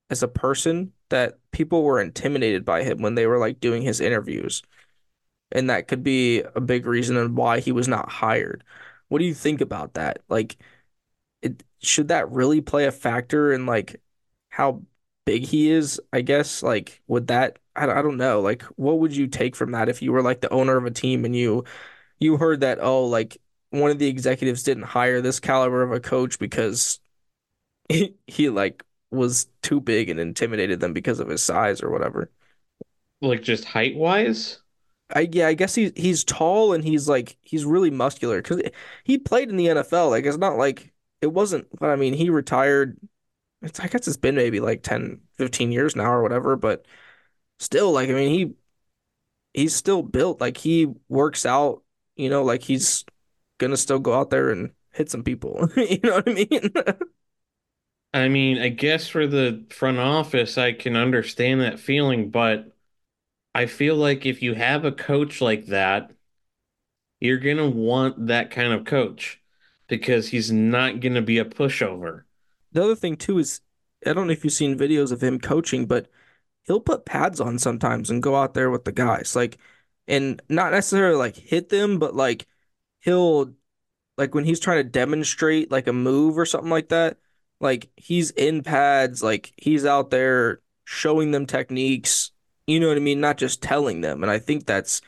as 0.10 0.24
a 0.24 0.28
person 0.28 0.94
that 1.10 1.40
people 1.52 1.84
were 1.84 2.02
intimidated 2.02 2.66
by 2.66 2.84
him 2.84 3.02
when 3.02 3.16
they 3.16 3.28
were 3.28 3.38
like 3.40 3.60
doing 3.60 3.82
his 3.82 4.02
interviews. 4.02 4.64
And 5.52 5.70
that 5.70 5.88
could 5.88 6.04
be 6.04 6.42
a 6.42 6.62
big 6.62 6.86
reason 6.86 7.18
on 7.18 7.36
why 7.36 7.60
he 7.60 7.72
was 7.72 7.88
not 7.88 8.10
hired. 8.12 8.64
What 9.10 9.20
do 9.20 9.26
you 9.26 9.34
think 9.36 9.62
about 9.62 9.94
that? 9.96 10.20
Like, 10.30 10.58
it 11.42 11.64
should 11.82 12.10
that 12.10 12.32
really 12.32 12.62
play 12.62 12.86
a 12.86 12.92
factor 12.92 13.54
in 13.54 13.66
like 13.66 14.02
how 14.50 14.84
big 15.26 15.44
he 15.46 15.70
is? 15.72 16.00
I 16.12 16.22
guess 16.22 16.64
like 16.64 17.02
would 17.08 17.28
that 17.28 17.60
I, 17.76 17.86
I 17.90 18.02
don't 18.02 18.18
know. 18.18 18.42
Like 18.42 18.64
what 18.78 19.00
would 19.00 19.16
you 19.16 19.28
take 19.28 19.56
from 19.56 19.72
that 19.72 19.90
if 19.90 20.02
you 20.02 20.12
were 20.12 20.22
like 20.22 20.42
the 20.42 20.52
owner 20.54 20.78
of 20.78 20.86
a 20.86 20.92
team 20.92 21.26
and 21.26 21.36
you 21.36 21.64
you 22.20 22.38
heard 22.38 22.62
that 22.62 22.80
oh 22.82 23.06
like 23.08 23.38
one 23.72 23.92
of 23.92 24.00
the 24.00 24.08
executives 24.08 24.64
didn't 24.64 24.84
hire 24.84 25.22
this 25.22 25.40
caliber 25.40 25.84
of 25.84 25.92
a 25.94 26.00
coach 26.02 26.40
because 26.40 27.00
he, 27.90 28.16
he 28.28 28.50
like 28.50 28.84
was 29.12 29.48
too 29.64 29.82
big 29.82 30.10
and 30.10 30.20
intimidated 30.20 30.80
them 30.82 30.94
because 30.94 31.20
of 31.20 31.30
his 31.30 31.44
size 31.44 31.84
or 31.84 31.92
whatever. 31.92 32.32
Like 33.22 33.42
just 33.42 33.66
height 33.66 33.96
wise? 33.96 34.62
I 35.16 35.30
yeah, 35.32 35.48
I 35.48 35.54
guess 35.54 35.76
he's 35.76 35.92
he's 35.96 36.24
tall 36.24 36.74
and 36.74 36.84
he's 36.84 37.08
like 37.08 37.38
he's 37.42 37.66
really 37.66 37.92
muscular 37.92 38.42
because 38.42 38.62
he 39.04 39.18
played 39.18 39.50
in 39.50 39.58
the 39.58 39.68
NFL. 39.70 40.10
Like 40.10 40.26
it's 40.26 40.38
not 40.38 40.58
like 40.58 40.94
it 41.22 41.28
wasn't. 41.28 41.68
But 41.80 41.90
I 41.90 41.96
mean, 41.96 42.14
he 42.14 42.30
retired. 42.30 42.98
It's 43.64 43.80
I 43.80 43.88
guess 43.88 44.08
it's 44.08 44.18
been 44.18 44.36
maybe 44.36 44.60
like 44.60 44.84
10, 44.84 45.22
15 45.38 45.72
years 45.72 45.96
now 45.96 46.12
or 46.12 46.22
whatever. 46.24 46.56
But 46.58 46.86
still, 47.60 47.92
like 47.94 48.10
I 48.10 48.14
mean, 48.14 48.32
he 48.34 48.56
he's 49.54 49.76
still 49.76 50.02
built. 50.04 50.42
Like 50.42 50.58
he 50.58 50.88
works 51.10 51.46
out. 51.46 51.84
You 52.16 52.30
know, 52.30 52.44
like 52.44 52.64
he's 52.64 53.06
gonna 53.60 53.78
still 53.78 54.00
go 54.00 54.14
out 54.14 54.30
there 54.32 54.52
and 54.52 54.72
hit 54.94 55.10
some 55.12 55.24
people. 55.24 55.70
You 55.78 56.00
know 56.04 56.16
what 56.16 56.30
I 56.30 56.34
mean? 56.34 56.72
I 58.14 58.28
mean, 58.30 58.60
I 58.60 58.70
guess 58.70 59.08
for 59.08 59.26
the 59.28 59.66
front 59.70 59.98
office, 59.98 60.58
I 60.58 60.74
can 60.74 60.96
understand 60.96 61.62
that 61.62 61.80
feeling, 61.80 62.30
but 62.30 62.72
I 63.56 63.68
feel 63.68 63.96
like 63.98 64.26
if 64.26 64.42
you 64.44 64.56
have 64.56 64.86
a 64.86 64.92
coach 64.94 65.42
like 65.42 65.68
that, 65.68 66.12
you're 67.20 67.38
gonna 67.40 67.70
want 67.70 68.28
that 68.28 68.52
kind 68.52 68.72
of 68.74 68.86
coach 68.86 69.42
because 69.88 70.30
he's 70.30 70.52
not 70.52 71.00
gonna 71.00 71.22
be 71.22 71.38
a 71.40 71.46
pushover. 71.46 72.24
The 72.74 72.84
other 72.84 72.96
thing 72.96 73.18
too 73.18 73.40
is 73.40 73.62
I 74.06 74.14
don't 74.14 74.28
know 74.28 74.34
if 74.34 74.44
you've 74.44 74.54
seen 74.54 74.78
videos 74.78 75.12
of 75.12 75.22
him 75.24 75.40
coaching, 75.40 75.86
but 75.86 76.10
he'll 76.64 76.82
put 76.82 77.06
pads 77.06 77.40
on 77.40 77.60
sometimes 77.60 78.10
and 78.10 78.24
go 78.24 78.36
out 78.36 78.54
there 78.54 78.70
with 78.70 78.86
the 78.86 78.92
guys. 78.92 79.36
Like 79.36 79.58
and 80.08 80.42
not 80.50 80.72
necessarily 80.74 81.16
like 81.16 81.36
hit 81.36 81.70
them, 81.70 82.00
but 82.00 82.16
like 82.16 82.48
he'll 83.02 83.54
like 84.18 84.36
when 84.36 84.46
he's 84.46 84.60
trying 84.60 84.84
to 84.84 84.90
demonstrate 84.90 85.72
like 85.72 85.88
a 85.88 85.94
move 85.94 86.38
or 86.38 86.46
something 86.46 86.70
like 86.70 86.90
that, 86.90 87.18
like 87.60 87.90
he's 87.98 88.32
in 88.32 88.64
pads, 88.64 89.24
like 89.24 89.54
he's 89.58 89.86
out 89.86 90.10
there 90.12 90.62
showing 90.86 91.32
them 91.32 91.46
techniques, 91.46 92.32
you 92.68 92.80
know 92.80 92.90
what 92.90 92.98
I 92.98 93.02
mean? 93.02 93.22
Not 93.22 93.38
just 93.38 93.62
telling 93.62 94.02
them. 94.02 94.24
And 94.24 94.32
I 94.32 94.40
think 94.40 94.66
that's 94.66 95.02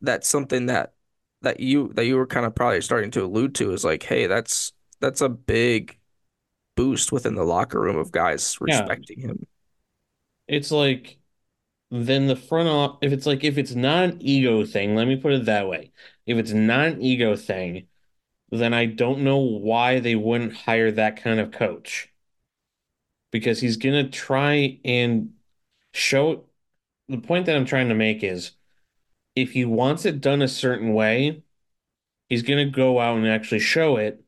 that's 0.00 0.28
something 0.28 0.66
that 0.66 0.94
that 1.42 1.60
you 1.60 1.92
that 1.94 2.06
you 2.06 2.16
were 2.16 2.26
kind 2.26 2.46
of 2.46 2.54
probably 2.54 2.80
starting 2.80 3.10
to 3.12 3.24
allude 3.24 3.54
to 3.56 3.72
is 3.72 3.84
like, 3.84 4.02
hey, 4.02 4.26
that's 4.26 4.72
that's 5.00 5.20
a 5.20 5.28
big 5.28 5.98
boost 6.76 7.12
within 7.12 7.34
the 7.34 7.44
locker 7.44 7.80
room 7.80 7.96
of 7.98 8.12
guys 8.12 8.60
Yeah, 8.64 8.94
respecting 8.94 9.20
him. 9.20 9.46
it's 10.48 10.70
like 10.70 11.18
then 11.90 12.26
the 12.28 12.36
front 12.36 12.68
off, 12.68 12.98
if 13.02 13.12
it's 13.12 13.26
like, 13.26 13.44
if 13.44 13.58
it's 13.58 13.74
not 13.74 14.04
an 14.04 14.18
ego 14.22 14.64
thing, 14.66 14.94
let 14.96 15.08
me 15.08 15.16
put 15.16 15.32
it 15.32 15.46
that 15.46 15.68
way. 15.68 15.92
If 16.26 16.38
it's 16.38 16.52
not 16.52 16.86
an 16.88 17.02
ego 17.02 17.36
thing, 17.36 17.88
then 18.50 18.74
I 18.74 18.86
don't 18.86 19.22
know 19.24 19.38
why 19.38 20.00
they 20.00 20.16
wouldn't 20.16 20.54
hire 20.54 20.92
that 20.92 21.16
kind 21.22 21.40
of 21.40 21.52
coach. 21.52 22.12
Because 23.30 23.60
he's 23.60 23.76
going 23.76 24.04
to 24.04 24.10
try 24.10 24.78
and 24.84 25.34
show 25.92 26.46
the 27.08 27.18
point 27.18 27.46
that 27.46 27.56
I'm 27.56 27.66
trying 27.66 27.88
to 27.90 27.94
make 27.96 28.22
is 28.24 28.52
if 29.36 29.52
he 29.52 29.64
wants 29.66 30.06
it 30.06 30.20
done 30.22 30.42
a 30.42 30.48
certain 30.48 30.94
way, 30.94 31.44
he's 32.28 32.42
going 32.42 32.66
to 32.66 32.72
go 32.76 33.00
out 33.00 33.18
and 33.18 33.28
actually 33.28 33.60
show 33.60 33.96
it 33.98 34.23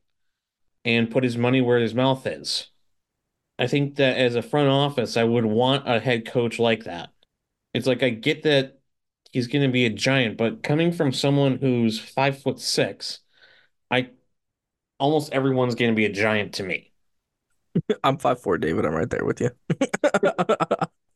and 0.87 1.11
put 1.11 1.25
his 1.25 1.37
money 1.37 1.59
where 1.59 1.79
his 1.79 1.93
mouth 1.93 2.25
is. 2.25 2.69
I 3.59 3.67
think 3.67 3.95
that 3.95 4.17
as 4.17 4.35
a 4.35 4.41
front 4.41 4.69
office, 4.69 5.17
I 5.17 5.25
would 5.25 5.45
want 5.45 5.87
a 5.87 5.99
head 5.99 6.25
coach 6.25 6.59
like 6.59 6.85
that. 6.85 7.09
It's 7.73 7.85
like 7.87 8.01
I 8.03 8.09
get 8.09 8.43
that 8.43 8.79
he's 9.31 9.47
going 9.47 9.63
to 9.63 9.71
be 9.71 9.85
a 9.85 9.89
giant, 9.89 10.37
but 10.37 10.63
coming 10.63 10.93
from 10.93 11.11
someone 11.11 11.57
who's 11.57 11.99
five 11.99 12.41
foot 12.41 12.61
six, 12.61 13.19
I 13.91 14.11
almost 14.97 15.33
everyone's 15.33 15.75
going 15.75 15.91
to 15.91 15.95
be 15.95 16.05
a 16.05 16.11
giant 16.11 16.53
to 16.55 16.63
me. 16.63 16.93
I'm 18.03 18.17
five 18.17 18.41
four, 18.41 18.57
David. 18.57 18.85
I'm 18.85 18.95
right 18.95 19.09
there 19.09 19.25
with 19.25 19.41
you. 19.41 19.51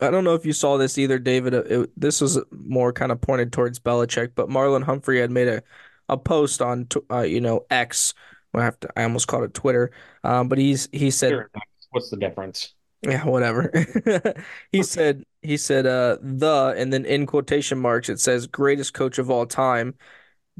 I 0.03 0.09
don't 0.09 0.25
know 0.25 0.35
if 0.35 0.45
you 0.45 0.53
saw 0.53 0.77
this 0.77 0.97
either, 0.97 1.17
David. 1.17 1.53
It, 1.53 1.89
this 1.95 2.19
was 2.19 2.39
more 2.51 2.91
kind 2.91 3.11
of 3.11 3.21
pointed 3.21 3.53
towards 3.53 3.79
Belichick, 3.79 4.31
but 4.35 4.49
Marlon 4.49 4.83
Humphrey 4.83 5.21
had 5.21 5.31
made 5.31 5.47
a, 5.47 5.63
a 6.09 6.17
post 6.17 6.61
on, 6.61 6.87
uh, 7.09 7.21
you 7.21 7.39
know, 7.39 7.65
X. 7.69 8.13
I 8.53 8.63
have 8.63 8.79
to, 8.81 8.89
I 8.97 9.03
almost 9.03 9.27
called 9.27 9.43
it 9.43 9.53
Twitter. 9.53 9.91
Um, 10.23 10.49
but 10.49 10.57
he's 10.57 10.89
he 10.91 11.11
said, 11.11 11.45
What's 11.91 12.09
the 12.09 12.17
difference? 12.17 12.73
yeah, 13.01 13.25
whatever. 13.25 13.71
He 14.71 14.83
said 14.83 15.23
he 15.41 15.57
said 15.57 15.85
uh 15.85 16.17
the 16.21 16.73
and 16.77 16.93
then 16.93 17.05
in 17.05 17.25
quotation 17.25 17.79
marks 17.79 18.09
it 18.09 18.19
says 18.19 18.47
greatest 18.47 18.93
coach 18.93 19.17
of 19.17 19.29
all 19.29 19.45
time 19.45 19.95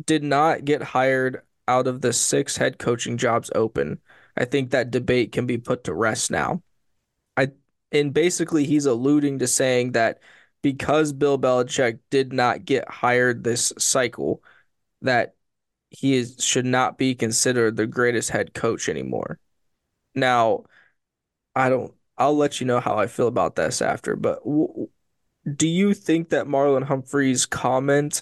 did 0.06 0.24
not 0.24 0.66
get 0.66 0.84
hired 0.84 1.44
out 1.68 1.88
of 1.88 2.02
the 2.02 2.14
six 2.14 2.58
head 2.58 2.80
coaching 2.80 3.18
jobs 3.18 3.52
open. 3.56 4.02
I 4.38 4.46
think 4.46 4.72
that 4.72 4.92
debate 4.92 5.32
can 5.34 5.46
be 5.48 5.58
put 5.58 5.86
to 5.86 5.94
rest 5.94 6.32
now. 6.32 6.64
I 7.38 7.50
and 7.92 8.14
basically 8.14 8.66
he's 8.66 8.86
alluding 8.86 9.40
to 9.40 9.48
saying 9.48 9.94
that 9.94 10.20
because 10.62 11.14
Bill 11.14 11.40
Belichick 11.40 12.00
did 12.10 12.34
not 12.34 12.66
get 12.66 12.90
hired 12.90 13.44
this 13.44 13.74
cycle, 13.78 14.44
that 15.02 15.36
he 15.92 16.16
is 16.16 16.38
should 16.40 16.66
not 16.66 16.98
be 16.98 17.14
considered 17.14 17.76
the 17.76 17.86
greatest 17.86 18.32
head 18.32 18.54
coach 18.54 18.90
anymore. 18.90 19.40
Now, 20.16 20.64
I 21.56 21.70
don't. 21.70 21.94
I'll 22.18 22.38
let 22.38 22.60
you 22.60 22.68
know 22.68 22.80
how 22.80 22.98
I 22.98 23.08
feel 23.08 23.28
about 23.28 23.56
this 23.56 23.82
after. 23.82 24.16
But 24.16 24.44
w 24.44 24.90
do 25.56 25.68
you 25.68 25.94
think 25.94 26.30
that 26.30 26.48
Marlon 26.48 26.84
Humphrey's 26.84 27.46
comment 27.46 28.22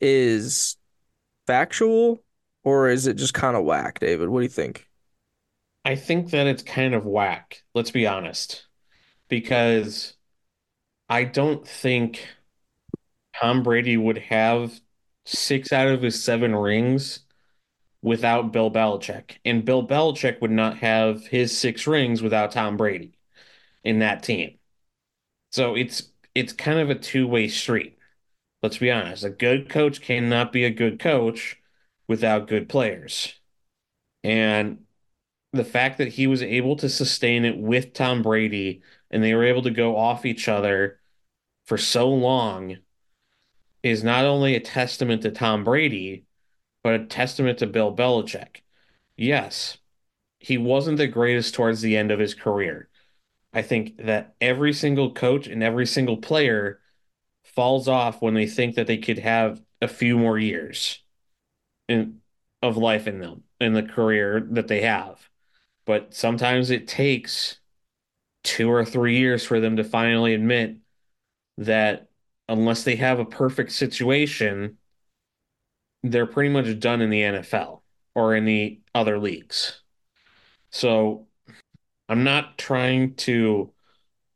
is 0.00 0.76
factual, 1.46 2.22
or 2.64 2.88
is 2.88 3.06
it 3.06 3.14
just 3.16 3.34
kind 3.34 3.56
of 3.56 3.64
whack, 3.64 4.00
David? 4.00 4.28
What 4.28 4.40
do 4.40 4.44
you 4.44 4.50
think? 4.50 4.88
I 5.84 5.96
think 5.96 6.30
that 6.30 6.46
it's 6.46 6.62
kind 6.62 6.94
of 6.94 7.04
whack, 7.06 7.62
let's 7.74 7.90
be 7.90 8.06
honest, 8.06 8.66
because 9.28 10.14
I 11.08 11.24
don't 11.24 11.66
think 11.66 12.26
Tom 13.40 13.62
Brady 13.62 13.96
would 13.96 14.18
have 14.18 14.80
six 15.24 15.72
out 15.72 15.88
of 15.88 16.02
his 16.02 16.22
seven 16.22 16.54
rings 16.54 17.20
without 18.02 18.52
Bill 18.52 18.70
Belichick. 18.70 19.38
And 19.44 19.64
Bill 19.64 19.86
Belichick 19.86 20.40
would 20.40 20.50
not 20.50 20.78
have 20.78 21.26
his 21.26 21.56
six 21.56 21.86
rings 21.86 22.22
without 22.22 22.52
Tom 22.52 22.76
Brady 22.76 23.18
in 23.82 24.00
that 24.00 24.22
team. 24.22 24.58
So 25.52 25.74
it's 25.74 26.10
it's 26.34 26.52
kind 26.52 26.78
of 26.80 26.90
a 26.90 26.94
two-way 26.94 27.48
street. 27.48 27.96
Let's 28.62 28.78
be 28.78 28.90
honest. 28.90 29.24
A 29.24 29.30
good 29.30 29.68
coach 29.68 30.00
cannot 30.00 30.52
be 30.52 30.64
a 30.64 30.70
good 30.70 30.98
coach 30.98 31.60
without 32.08 32.48
good 32.48 32.68
players. 32.68 33.34
And 34.22 34.84
the 35.52 35.64
fact 35.64 35.98
that 35.98 36.08
he 36.08 36.26
was 36.26 36.42
able 36.42 36.76
to 36.76 36.88
sustain 36.88 37.44
it 37.44 37.56
with 37.56 37.92
Tom 37.92 38.22
Brady 38.22 38.82
and 39.10 39.22
they 39.22 39.34
were 39.34 39.44
able 39.44 39.62
to 39.62 39.70
go 39.70 39.96
off 39.96 40.26
each 40.26 40.48
other 40.48 40.98
for 41.66 41.78
so 41.78 42.08
long 42.08 42.78
is 43.84 44.02
not 44.02 44.24
only 44.24 44.56
a 44.56 44.60
testament 44.60 45.22
to 45.22 45.30
Tom 45.30 45.62
Brady, 45.62 46.24
but 46.82 46.94
a 46.94 47.04
testament 47.04 47.58
to 47.58 47.66
Bill 47.66 47.94
Belichick. 47.94 48.62
Yes, 49.14 49.76
he 50.40 50.56
wasn't 50.56 50.96
the 50.96 51.06
greatest 51.06 51.54
towards 51.54 51.82
the 51.82 51.96
end 51.96 52.10
of 52.10 52.18
his 52.18 52.34
career. 52.34 52.88
I 53.52 53.60
think 53.60 53.98
that 53.98 54.34
every 54.40 54.72
single 54.72 55.12
coach 55.12 55.46
and 55.46 55.62
every 55.62 55.86
single 55.86 56.16
player 56.16 56.80
falls 57.44 57.86
off 57.86 58.22
when 58.22 58.32
they 58.32 58.46
think 58.46 58.74
that 58.76 58.86
they 58.86 58.96
could 58.96 59.18
have 59.18 59.60
a 59.82 59.86
few 59.86 60.18
more 60.18 60.38
years 60.38 61.02
in, 61.86 62.20
of 62.62 62.78
life 62.78 63.06
in 63.06 63.18
them 63.18 63.42
in 63.60 63.74
the 63.74 63.82
career 63.82 64.46
that 64.52 64.66
they 64.66 64.80
have. 64.80 65.28
But 65.84 66.14
sometimes 66.14 66.70
it 66.70 66.88
takes 66.88 67.58
two 68.42 68.70
or 68.70 68.84
three 68.84 69.18
years 69.18 69.44
for 69.44 69.60
them 69.60 69.76
to 69.76 69.84
finally 69.84 70.32
admit 70.32 70.78
that 71.58 72.08
unless 72.48 72.84
they 72.84 72.96
have 72.96 73.18
a 73.18 73.24
perfect 73.24 73.72
situation, 73.72 74.78
they're 76.02 76.26
pretty 76.26 76.50
much 76.50 76.78
done 76.78 77.00
in 77.00 77.10
the 77.10 77.22
NFL 77.22 77.80
or 78.14 78.34
in 78.34 78.44
the 78.44 78.80
other 78.94 79.18
leagues. 79.18 79.80
So 80.70 81.26
I'm 82.08 82.24
not 82.24 82.58
trying 82.58 83.14
to, 83.16 83.72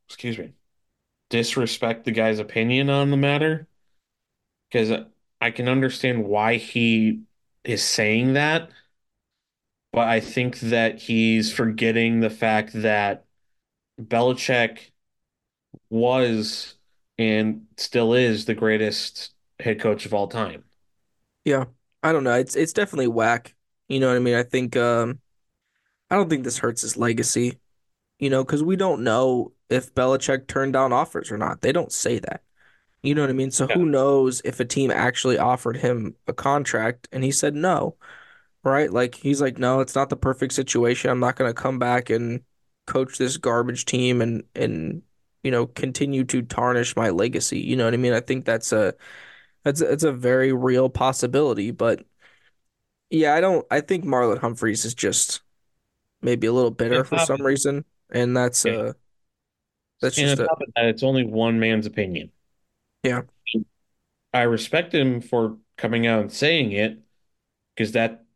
excuse 0.09 0.39
me, 0.39 0.53
disrespect 1.31 2.05
the 2.05 2.13
guy's 2.13 2.39
opinion 2.39 2.89
on 2.91 3.11
the 3.11 3.17
matter 3.17 3.69
because 4.71 5.05
I 5.41 5.51
can 5.51 5.69
understand 5.69 6.25
why 6.25 6.57
he 6.57 7.23
is 7.65 7.83
saying 7.83 8.33
that, 8.35 8.71
but 9.93 10.09
I 10.09 10.21
think 10.21 10.61
that 10.61 11.01
he's 11.01 11.53
forgetting 11.53 12.21
the 12.21 12.31
fact 12.31 12.73
that 12.75 13.25
Belichick 14.01 14.91
was 15.91 16.78
and 17.19 17.67
still 17.77 18.15
is 18.15 18.45
the 18.45 18.55
greatest 18.55 19.33
head 19.61 19.81
coach 19.81 20.07
of 20.07 20.15
all 20.15 20.29
time. 20.29 20.65
Yeah, 21.45 21.67
I 22.03 22.13
don't 22.13 22.25
know. 22.25 22.35
It's 22.35 22.57
it's 22.57 22.73
definitely 22.73 23.09
whack. 23.09 23.55
You 23.89 24.01
know 24.01 24.09
what 24.09 24.17
I 24.17 24.21
mean? 24.21 24.35
I 24.35 24.43
think 24.43 24.77
um 24.77 25.21
I 26.11 26.17
don't 26.17 26.31
think 26.31 26.45
this 26.45 26.59
hurts 26.59 26.83
his 26.83 26.97
legacy. 26.97 27.61
You 28.21 28.31
know, 28.31 28.45
because 28.45 28.63
we 28.65 28.77
don't 28.77 29.05
know 29.05 29.53
if 29.71 29.95
Belichick 29.95 30.49
turned 30.49 30.75
down 30.75 30.93
offers 30.93 31.31
or 31.33 31.39
not. 31.39 31.63
They 31.63 31.73
don't 31.73 31.93
say 31.93 32.19
that. 32.21 32.43
You 33.03 33.15
know 33.15 33.23
what 33.23 33.31
I 33.31 33.35
mean? 33.35 33.51
So 33.53 33.69
Yeah. 33.69 33.75
who 33.75 33.87
knows 33.87 34.43
if 34.45 34.61
a 34.61 34.65
team 34.67 34.91
actually 34.91 35.39
offered 35.39 35.79
him 35.79 36.17
a 36.29 36.33
contract 36.35 37.09
and 37.13 37.25
he 37.25 37.33
said 37.33 37.55
no, 37.55 37.97
right? 38.65 38.93
Like 38.93 39.15
he's 39.17 39.41
like, 39.41 39.59
no, 39.59 39.81
it's 39.81 39.95
not 39.97 40.11
the 40.11 40.17
perfect 40.17 40.55
situation. 40.55 41.11
I'm 41.11 41.21
not 41.21 41.37
going 41.37 41.51
to 41.51 41.55
come 41.61 41.79
back 41.79 42.11
and 42.11 42.43
coach 42.87 43.19
this 43.19 43.37
garbage 43.39 43.85
team 43.87 44.23
and 44.23 44.45
and 44.55 45.03
you 45.43 45.51
know 45.51 45.67
continue 45.67 46.25
to 46.25 46.43
tarnish 46.43 46.97
my 46.97 47.11
legacy. 47.11 47.61
You 47.61 47.77
know 47.77 47.85
what 47.85 47.95
I 47.95 47.99
mean? 47.99 48.13
I 48.13 48.21
think 48.21 48.45
that's 48.45 48.73
a 48.73 48.95
that's 49.65 49.81
a, 49.83 49.93
it's 49.93 50.05
a 50.05 50.13
very 50.13 50.53
real 50.53 50.89
possibility. 50.91 51.71
But 51.73 52.05
yeah, 53.11 53.35
I 53.35 53.41
don't. 53.41 53.67
I 53.71 53.81
think 53.81 54.05
Marlon 54.05 54.39
Humphreys 54.39 54.85
is 54.85 54.95
just 54.95 55.41
maybe 56.23 56.47
a 56.49 56.53
little 56.53 56.73
bitter 56.73 57.05
for 57.05 57.19
some 57.19 57.43
reason, 57.43 57.85
and 58.13 58.37
that's 58.37 58.65
yeah. 58.65 58.73
uh 58.73 58.95
that's 60.01 60.19
And 60.19 60.21
just 60.21 60.39
a 60.41 60.51
that, 60.77 60.85
it's 60.85 61.03
only 61.03 61.25
one 61.25 61.59
man's 61.59 61.87
opinion. 61.87 62.31
yeah 63.03 63.23
I 64.33 64.43
respect 64.43 64.95
him 64.95 65.21
for 65.21 65.59
coming 65.77 66.07
out 66.07 66.21
and 66.21 66.33
saying 66.33 66.73
it 66.73 66.99
because 67.75 67.93
that 67.93 68.27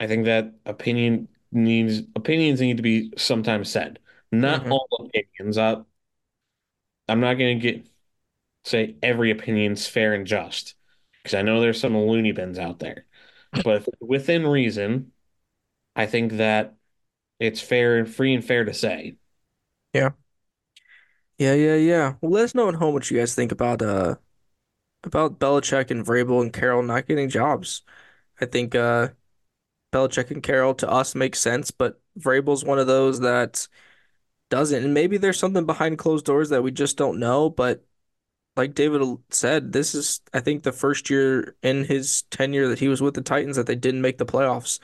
I 0.00 0.06
think 0.08 0.26
that 0.26 0.54
opinion 0.66 1.28
needs 1.52 2.00
opinions 2.16 2.60
need 2.60 2.78
to 2.78 2.84
be 2.84 3.12
sometimes 3.18 3.70
said. 3.70 4.00
Not 4.32 4.66
hmm 4.66 4.72
all 4.72 4.88
opinions. 5.08 5.58
I, 5.58 5.82
I'm 7.12 7.20
not 7.20 7.34
going 7.34 7.60
to 7.60 7.72
get 7.72 7.86
say 8.64 8.96
every 9.02 9.30
opinion's 9.30 9.86
fair 9.86 10.14
and 10.14 10.26
just 10.26 10.74
because 11.22 11.34
I 11.34 11.42
know 11.42 11.60
there's 11.60 11.80
some 11.80 11.96
loony 11.96 12.32
bins 12.32 12.58
out 12.58 12.78
there. 12.78 13.06
But 13.64 13.86
within 14.00 14.46
reason, 14.46 15.12
I 15.96 16.06
think 16.06 16.34
that 16.34 16.76
it's 17.40 17.60
fair 17.60 17.98
and 17.98 18.12
free 18.12 18.34
and 18.34 18.44
fair 18.44 18.64
to 18.64 18.74
say. 18.74 19.16
yeah 19.94 20.10
yeah 21.38 21.54
yeah 21.54 21.76
yeah. 21.76 22.14
Well, 22.20 22.32
let 22.32 22.44
us 22.44 22.54
know 22.54 22.68
at 22.68 22.74
home 22.76 22.94
what 22.94 23.10
you 23.10 23.18
guys 23.18 23.34
think 23.34 23.52
about 23.52 23.82
uh 23.82 24.16
about 25.04 25.38
Belichick 25.38 25.90
and 25.90 26.06
Vrabel 26.06 26.42
and 26.42 26.52
Carroll 26.52 26.82
not 26.82 27.06
getting 27.08 27.28
jobs. 27.28 27.82
I 28.40 28.46
think 28.46 28.74
uh 28.74 29.10
Belichick 29.92 30.30
and 30.32 30.42
Carroll 30.42 30.74
to 30.76 30.90
us 30.90 31.14
makes 31.14 31.40
sense, 31.40 31.70
but 31.70 32.00
Vrabel's 32.18 32.64
one 32.64 32.78
of 32.78 32.86
those 32.86 33.20
that 33.20 33.68
doesn't. 34.52 34.84
And 34.84 34.92
maybe 34.92 35.16
there's 35.16 35.38
something 35.38 35.64
behind 35.64 35.98
closed 35.98 36.26
doors 36.26 36.50
that 36.50 36.62
we 36.62 36.70
just 36.72 36.98
don't 36.98 37.18
know. 37.18 37.48
But 37.48 37.82
like 38.56 38.74
David 38.74 39.02
said, 39.30 39.72
this 39.72 39.94
is, 39.94 40.20
I 40.34 40.40
think, 40.40 40.62
the 40.62 40.72
first 40.72 41.10
year 41.10 41.56
in 41.62 41.84
his 41.84 42.22
tenure 42.30 42.68
that 42.68 42.78
he 42.78 42.88
was 42.88 43.02
with 43.02 43.14
the 43.14 43.22
Titans 43.22 43.56
that 43.56 43.66
they 43.66 43.76
didn't 43.76 44.02
make 44.02 44.18
the 44.18 44.26
playoffs. 44.26 44.78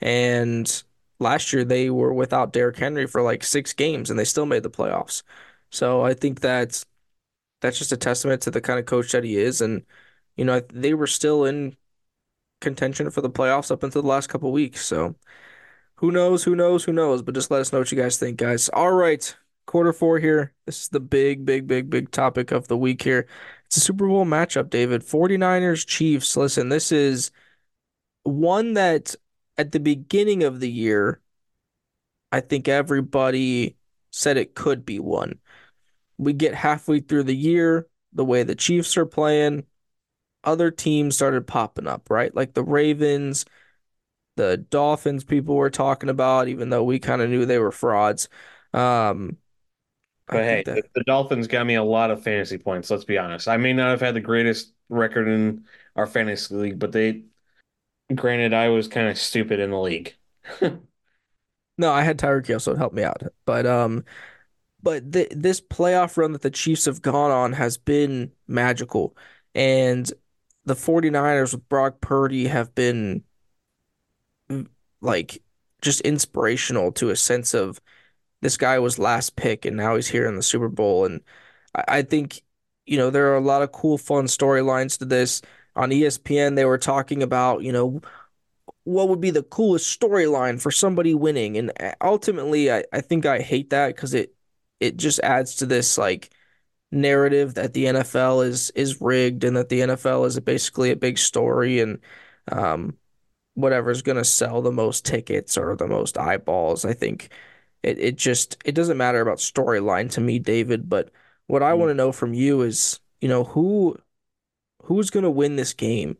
And 0.00 0.84
last 1.20 1.52
year 1.52 1.64
they 1.64 1.90
were 1.90 2.14
without 2.14 2.52
Derrick 2.52 2.76
Henry 2.78 3.06
for 3.06 3.22
like 3.22 3.44
six 3.44 3.72
games 3.72 4.10
and 4.10 4.18
they 4.18 4.24
still 4.26 4.46
made 4.46 4.62
the 4.64 4.70
playoffs. 4.70 5.22
So 5.70 6.02
I 6.04 6.14
think 6.14 6.40
that 6.40 6.84
that's 7.60 7.78
just 7.78 7.92
a 7.92 7.96
testament 7.96 8.42
to 8.42 8.50
the 8.52 8.60
kind 8.60 8.78
of 8.80 8.86
coach 8.86 9.12
that 9.12 9.24
he 9.24 9.38
is. 9.38 9.60
And, 9.62 9.86
you 10.36 10.44
know, 10.44 10.60
they 10.72 10.94
were 10.94 11.08
still 11.08 11.46
in 11.46 11.76
contention 12.60 13.10
for 13.10 13.20
the 13.22 13.30
playoffs 13.30 13.70
up 13.70 13.82
until 13.82 14.02
the 14.02 14.08
last 14.08 14.28
couple 14.28 14.52
weeks. 14.52 14.86
So 14.86 15.16
who 15.98 16.12
knows? 16.12 16.44
Who 16.44 16.54
knows? 16.54 16.84
Who 16.84 16.92
knows? 16.92 17.22
But 17.22 17.34
just 17.34 17.50
let 17.50 17.60
us 17.60 17.72
know 17.72 17.80
what 17.80 17.90
you 17.90 17.98
guys 17.98 18.18
think, 18.18 18.36
guys. 18.36 18.68
All 18.68 18.92
right. 18.92 19.36
Quarter 19.66 19.92
four 19.92 20.20
here. 20.20 20.54
This 20.64 20.82
is 20.82 20.88
the 20.90 21.00
big, 21.00 21.44
big, 21.44 21.66
big, 21.66 21.90
big 21.90 22.12
topic 22.12 22.52
of 22.52 22.68
the 22.68 22.76
week 22.76 23.02
here. 23.02 23.26
It's 23.66 23.78
a 23.78 23.80
Super 23.80 24.06
Bowl 24.06 24.24
matchup, 24.24 24.70
David. 24.70 25.02
49ers, 25.02 25.84
Chiefs. 25.84 26.36
Listen, 26.36 26.68
this 26.68 26.92
is 26.92 27.32
one 28.22 28.74
that 28.74 29.16
at 29.56 29.72
the 29.72 29.80
beginning 29.80 30.44
of 30.44 30.60
the 30.60 30.70
year, 30.70 31.20
I 32.30 32.40
think 32.42 32.68
everybody 32.68 33.76
said 34.12 34.36
it 34.36 34.54
could 34.54 34.86
be 34.86 35.00
one. 35.00 35.40
We 36.16 36.32
get 36.32 36.54
halfway 36.54 37.00
through 37.00 37.24
the 37.24 37.36
year, 37.36 37.88
the 38.12 38.24
way 38.24 38.44
the 38.44 38.54
Chiefs 38.54 38.96
are 38.96 39.06
playing, 39.06 39.64
other 40.44 40.70
teams 40.70 41.16
started 41.16 41.48
popping 41.48 41.88
up, 41.88 42.08
right? 42.08 42.34
Like 42.34 42.54
the 42.54 42.62
Ravens, 42.62 43.44
the 44.38 44.56
Dolphins 44.58 45.24
people 45.24 45.56
were 45.56 45.70
talking 45.70 46.08
about, 46.08 46.48
even 46.48 46.70
though 46.70 46.84
we 46.84 46.98
kind 47.00 47.22
of 47.22 47.30
knew 47.30 47.46
they 47.46 47.58
were 47.58 47.72
frauds. 47.72 48.28
Um, 48.72 49.38
I 50.28 50.36
But 50.36 50.44
hey, 50.44 50.64
that 50.64 50.82
the, 50.94 51.04
Dolphins 51.04 51.46
got 51.46 51.66
me 51.66 51.74
a 51.76 51.82
lot 51.82 52.10
of 52.10 52.22
fantasy 52.22 52.58
points, 52.58 52.90
let's 52.90 53.04
be 53.04 53.16
honest. 53.18 53.48
I 53.48 53.56
may 53.56 53.72
not 53.72 53.90
have 53.90 54.00
had 54.00 54.14
the 54.14 54.20
greatest 54.20 54.74
record 54.90 55.26
in 55.28 55.64
our 55.96 56.06
fantasy 56.06 56.54
league, 56.54 56.78
but 56.78 56.92
they, 56.92 57.24
granted, 58.14 58.54
I 58.54 58.70
was 58.70 58.88
kind 58.88 59.08
of 59.08 59.18
stupid 59.18 59.60
in 59.60 59.70
the 59.70 59.80
league. 59.80 60.16
no, 61.78 61.92
I 61.92 62.02
had 62.02 62.18
Tyreek 62.18 62.46
Hill, 62.46 62.60
so 62.60 62.72
it 62.72 62.78
helped 62.78 62.94
me 62.94 63.02
out. 63.04 63.22
But 63.44 63.66
um, 63.66 64.04
but 64.82 65.12
th 65.12 65.28
this 65.32 65.60
playoff 65.60 66.16
run 66.18 66.32
that 66.32 66.42
the 66.42 66.50
Chiefs 66.52 66.86
have 66.86 67.02
gone 67.02 67.30
on 67.32 67.54
has 67.54 67.78
been 67.78 68.32
magical. 68.48 69.16
And 69.54 70.10
the 70.66 70.76
49ers 70.76 71.54
with 71.54 71.68
Brock 71.68 72.00
Purdy 72.02 72.48
have 72.48 72.74
been 72.74 73.24
like 75.00 75.42
just 75.82 76.00
inspirational 76.02 76.92
to 76.92 77.10
a 77.10 77.16
sense 77.16 77.54
of 77.54 77.80
this 78.42 78.56
guy 78.56 78.78
was 78.78 78.98
last 78.98 79.36
pick 79.36 79.64
and 79.64 79.76
now 79.76 79.96
he's 79.96 80.08
here 80.08 80.28
in 80.28 80.36
the 80.36 80.42
Super 80.42 80.68
Bowl. 80.68 81.04
And 81.04 81.22
I, 81.74 81.84
I 81.88 82.02
think, 82.02 82.42
you 82.86 82.96
know, 82.96 83.10
there 83.10 83.32
are 83.32 83.36
a 83.36 83.40
lot 83.40 83.62
of 83.62 83.72
cool, 83.72 83.98
fun 83.98 84.26
storylines 84.26 84.98
to 84.98 85.04
this. 85.04 85.42
On 85.76 85.90
ESPN, 85.90 86.56
they 86.56 86.64
were 86.64 86.78
talking 86.78 87.22
about, 87.22 87.62
you 87.62 87.72
know, 87.72 88.00
what 88.84 89.08
would 89.08 89.20
be 89.20 89.30
the 89.30 89.42
coolest 89.42 89.98
storyline 90.00 90.60
for 90.60 90.70
somebody 90.70 91.14
winning. 91.14 91.56
And 91.58 91.72
uh, 91.80 91.92
ultimately, 92.00 92.72
I, 92.72 92.84
I 92.92 93.00
think 93.00 93.26
I 93.26 93.40
hate 93.40 93.70
that 93.70 93.88
because 93.88 94.14
it 94.14 94.34
it 94.80 94.96
just 94.96 95.20
adds 95.20 95.56
to 95.56 95.66
this 95.66 95.98
like 95.98 96.30
narrative 96.90 97.54
that 97.54 97.74
the 97.74 97.86
NFL 97.86 98.46
is 98.46 98.70
is 98.70 99.00
rigged 99.00 99.44
and 99.44 99.56
that 99.56 99.68
the 99.68 99.80
NFL 99.80 100.26
is 100.26 100.40
basically 100.40 100.90
a 100.90 100.96
big 100.96 101.18
story 101.18 101.80
and 101.80 101.98
um, 102.50 102.96
whatever's 103.58 104.02
going 104.02 104.16
to 104.16 104.24
sell 104.24 104.62
the 104.62 104.70
most 104.70 105.04
tickets 105.04 105.58
or 105.58 105.74
the 105.74 105.88
most 105.88 106.16
eyeballs. 106.16 106.84
I 106.84 106.92
think 106.92 107.30
it 107.82 107.98
it 107.98 108.16
just 108.16 108.56
it 108.64 108.74
doesn't 108.74 108.96
matter 108.96 109.20
about 109.20 109.38
storyline 109.38 110.10
to 110.12 110.20
me, 110.20 110.38
David, 110.38 110.88
but 110.88 111.10
what 111.48 111.62
I 111.62 111.72
mm. 111.72 111.78
want 111.78 111.90
to 111.90 111.94
know 111.94 112.12
from 112.12 112.34
you 112.34 112.62
is, 112.62 113.00
you 113.20 113.28
know, 113.28 113.42
who 113.42 113.96
who's 114.84 115.10
going 115.10 115.24
to 115.24 115.30
win 115.30 115.56
this 115.56 115.72
game 115.72 116.16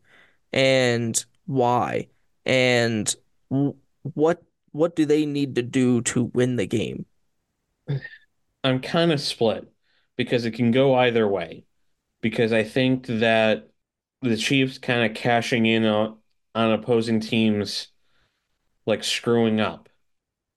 and 0.52 1.24
why 1.46 2.08
and 2.44 3.14
what 4.02 4.42
what 4.72 4.96
do 4.96 5.06
they 5.06 5.24
need 5.24 5.54
to 5.54 5.62
do 5.62 6.00
to 6.02 6.24
win 6.24 6.56
the 6.56 6.66
game? 6.66 7.06
I'm 8.64 8.80
kind 8.80 9.12
of 9.12 9.20
split 9.20 9.70
because 10.16 10.44
it 10.44 10.52
can 10.52 10.72
go 10.72 10.94
either 10.94 11.26
way. 11.26 11.64
Because 12.20 12.52
I 12.52 12.64
think 12.64 13.06
that 13.06 13.68
the 14.22 14.36
Chiefs 14.36 14.78
kind 14.78 15.08
of 15.08 15.16
cashing 15.16 15.66
in 15.66 15.84
on, 15.84 16.17
on 16.58 16.72
opposing 16.72 17.20
teams 17.20 17.86
like 18.84 19.04
screwing 19.04 19.60
up. 19.60 19.88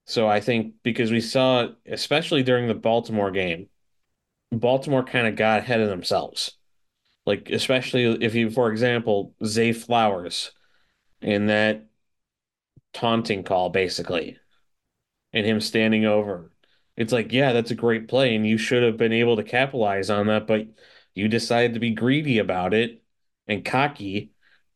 So 0.07 0.27
I 0.27 0.39
think 0.39 0.73
because 0.81 1.11
we 1.11 1.21
saw, 1.21 1.67
especially 1.85 2.41
during 2.41 2.67
the 2.67 2.73
Baltimore 2.73 3.29
game, 3.29 3.67
Baltimore 4.51 5.03
kind 5.03 5.27
of 5.27 5.35
got 5.35 5.59
ahead 5.59 5.79
of 5.79 5.89
themselves. 5.89 6.57
Like, 7.27 7.51
especially 7.51 8.05
if 8.23 8.33
you, 8.33 8.49
for 8.49 8.71
example, 8.71 9.35
Zay 9.45 9.73
Flowers 9.73 10.51
in 11.21 11.45
that 11.45 11.85
taunting 12.93 13.43
call, 13.43 13.69
basically, 13.69 14.39
and 15.33 15.45
him 15.45 15.61
standing 15.61 16.05
over. 16.05 16.51
It's 16.97 17.13
like, 17.13 17.31
yeah, 17.31 17.53
that's 17.53 17.69
a 17.69 17.75
great 17.75 18.07
play, 18.07 18.35
and 18.35 18.45
you 18.45 18.57
should 18.57 18.81
have 18.81 18.97
been 18.97 19.13
able 19.13 19.35
to 19.35 19.43
capitalize 19.43 20.09
on 20.09 20.25
that, 20.27 20.47
but 20.47 20.65
you 21.13 21.27
decided 21.27 21.75
to 21.75 21.79
be 21.79 21.91
greedy 21.91 22.39
about 22.39 22.73
it 22.73 23.03
and 23.47 23.63
cocky, 23.63 24.30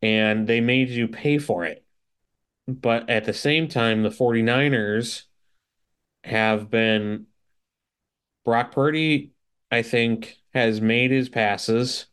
and 0.05 0.45
they 0.45 0.61
made 0.61 0.89
you 0.89 1.07
pay 1.07 1.39
for 1.39 1.65
it. 1.65 1.83
But 2.67 3.09
at 3.09 3.25
the 3.25 3.33
same 3.33 3.67
time, 3.67 4.03
the 4.03 4.09
49ers 4.09 5.23
have 6.23 6.69
been 6.69 7.25
Brock 8.43 8.71
Purdy, 8.71 9.31
I 9.71 9.81
think, 9.81 10.37
has 10.53 10.79
made 10.79 11.09
his 11.09 11.27
passes, 11.27 12.05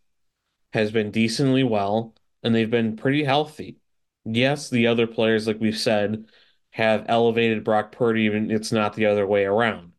has 0.73 0.91
been 0.91 1.11
decently 1.11 1.65
well, 1.65 2.15
and 2.43 2.55
they've 2.55 2.71
been 2.71 2.97
pretty 2.97 3.25
healthy. 3.25 3.77
Yes, 4.25 4.71
the 4.71 4.87
other 4.87 5.07
players, 5.07 5.47
like 5.47 5.61
we've 5.61 5.77
said, 5.77 6.25
have 6.71 7.05
elevated 7.09 7.63
Brock 7.63 7.93
Purdy, 7.93 8.29
and 8.29 8.51
it's 8.51 8.73
not 8.73 8.95
the 8.95 9.05
other 9.05 9.27
way 9.27 9.45
around. 9.45 9.93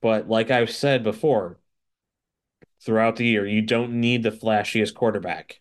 But 0.00 0.30
like 0.30 0.50
I've 0.50 0.70
said 0.70 1.02
before, 1.02 1.58
throughout 2.82 3.16
the 3.16 3.26
year, 3.26 3.46
you 3.46 3.60
don't 3.60 4.00
need 4.00 4.22
the 4.22 4.30
flashiest 4.30 4.94
quarterback. 4.94 5.60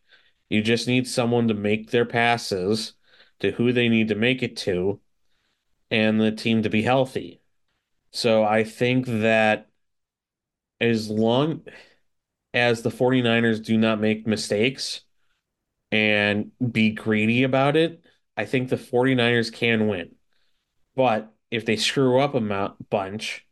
You 0.49 0.62
just 0.62 0.88
need 0.88 1.07
someone 1.07 1.47
to 1.49 1.53
make 1.53 1.91
their 1.91 2.05
passes 2.05 2.93
to 3.39 3.51
who 3.51 3.73
they 3.73 3.89
need 3.89 4.07
to 4.10 4.15
make 4.15 4.41
it 4.41 4.57
to 4.57 4.99
and 5.91 6.19
the 6.19 6.31
team 6.31 6.63
to 6.63 6.69
be 6.69 6.81
healthy. 6.81 7.41
So 8.12 8.43
I 8.43 8.63
think 8.63 9.05
that 9.07 9.69
as 10.79 11.10
long 11.10 11.62
as 12.53 12.81
the 12.81 12.89
49ers 12.89 13.63
do 13.63 13.77
not 13.77 13.99
make 13.99 14.27
mistakes 14.27 15.01
and 15.91 16.51
be 16.71 16.91
greedy 16.91 17.43
about 17.43 17.75
it, 17.75 18.03
I 18.36 18.45
think 18.45 18.69
the 18.69 18.77
49ers 18.77 19.51
can 19.51 19.88
win. 19.88 20.15
But 20.95 21.33
if 21.51 21.65
they 21.65 21.75
screw 21.75 22.19
up 22.19 22.36
a 22.36 22.75
bunch, 22.89 23.45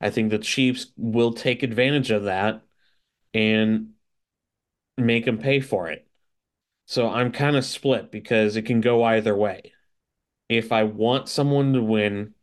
I 0.00 0.10
think 0.10 0.30
the 0.30 0.38
Chiefs 0.38 0.92
will 0.96 1.32
take 1.32 1.62
advantage 1.62 2.10
of 2.10 2.24
that 2.24 2.62
and 3.32 3.90
make 4.96 5.24
them 5.24 5.38
pay 5.38 5.60
for 5.60 5.88
it. 5.88 6.03
So 6.86 7.08
I'm 7.08 7.32
kind 7.32 7.56
of 7.56 7.64
split 7.64 8.10
because 8.10 8.56
it 8.56 8.62
can 8.62 8.80
go 8.80 9.02
either 9.04 9.34
way. 9.34 9.72
If 10.48 10.72
I 10.72 10.84
want 10.84 11.28
someone 11.28 11.72
to 11.72 11.82
win, 11.82 12.34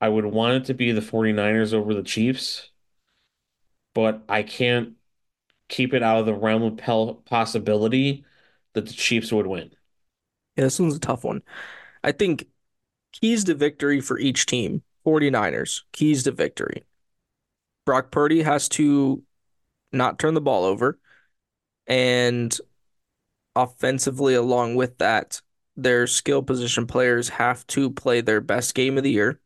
I 0.00 0.08
would 0.08 0.24
want 0.24 0.54
it 0.54 0.64
to 0.66 0.74
be 0.74 0.92
the 0.92 1.00
49ers 1.00 1.72
over 1.72 1.94
the 1.94 2.02
Chiefs, 2.02 2.70
but 3.94 4.22
I 4.28 4.42
can't 4.42 4.94
keep 5.68 5.94
it 5.94 6.02
out 6.02 6.18
of 6.18 6.26
the 6.26 6.34
realm 6.34 6.62
of 6.62 7.24
possibility 7.24 8.24
that 8.72 8.86
the 8.86 8.92
Chiefs 8.92 9.32
would 9.32 9.46
win. 9.46 9.70
Yeah, 10.56 10.64
this 10.64 10.78
one's 10.78 10.96
a 10.96 11.00
tough 11.00 11.24
one. 11.24 11.42
I 12.02 12.12
think 12.12 12.46
keys 13.12 13.44
to 13.44 13.54
victory 13.54 14.00
for 14.00 14.18
each 14.18 14.46
team. 14.46 14.82
49ers, 15.06 15.82
keys 15.92 16.22
to 16.24 16.32
victory. 16.32 16.82
Brock 17.84 18.10
Purdy 18.10 18.42
has 18.42 18.68
to 18.70 19.22
not 19.92 20.18
turn 20.18 20.34
the 20.34 20.40
ball 20.40 20.64
over. 20.64 20.98
And 21.86 22.58
offensively, 23.56 24.34
along 24.34 24.74
with 24.76 24.98
that, 24.98 25.40
their 25.76 26.06
skill 26.06 26.42
position 26.42 26.86
players 26.86 27.28
have 27.30 27.66
to 27.68 27.90
play 27.90 28.20
their 28.20 28.40
best 28.40 28.74
game 28.74 28.96
of 28.98 29.04
the 29.04 29.10
year. 29.12 29.40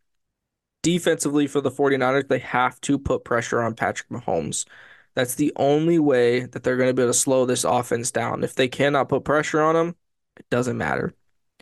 Defensively, 0.82 1.46
for 1.46 1.60
the 1.60 1.70
49ers, 1.70 2.28
they 2.28 2.38
have 2.40 2.80
to 2.82 2.98
put 2.98 3.24
pressure 3.24 3.62
on 3.62 3.74
Patrick 3.74 4.08
Mahomes. 4.10 4.66
That's 5.14 5.34
the 5.36 5.52
only 5.56 5.98
way 5.98 6.42
that 6.46 6.62
they're 6.64 6.76
going 6.76 6.88
to 6.90 6.94
be 6.94 7.02
able 7.02 7.12
to 7.12 7.18
slow 7.18 7.46
this 7.46 7.64
offense 7.64 8.10
down. 8.12 8.44
If 8.44 8.54
they 8.54 8.68
cannot 8.68 9.08
put 9.08 9.24
pressure 9.24 9.62
on 9.62 9.74
them, 9.74 9.96
it 10.38 10.48
doesn't 10.50 10.78
matter. 10.78 11.14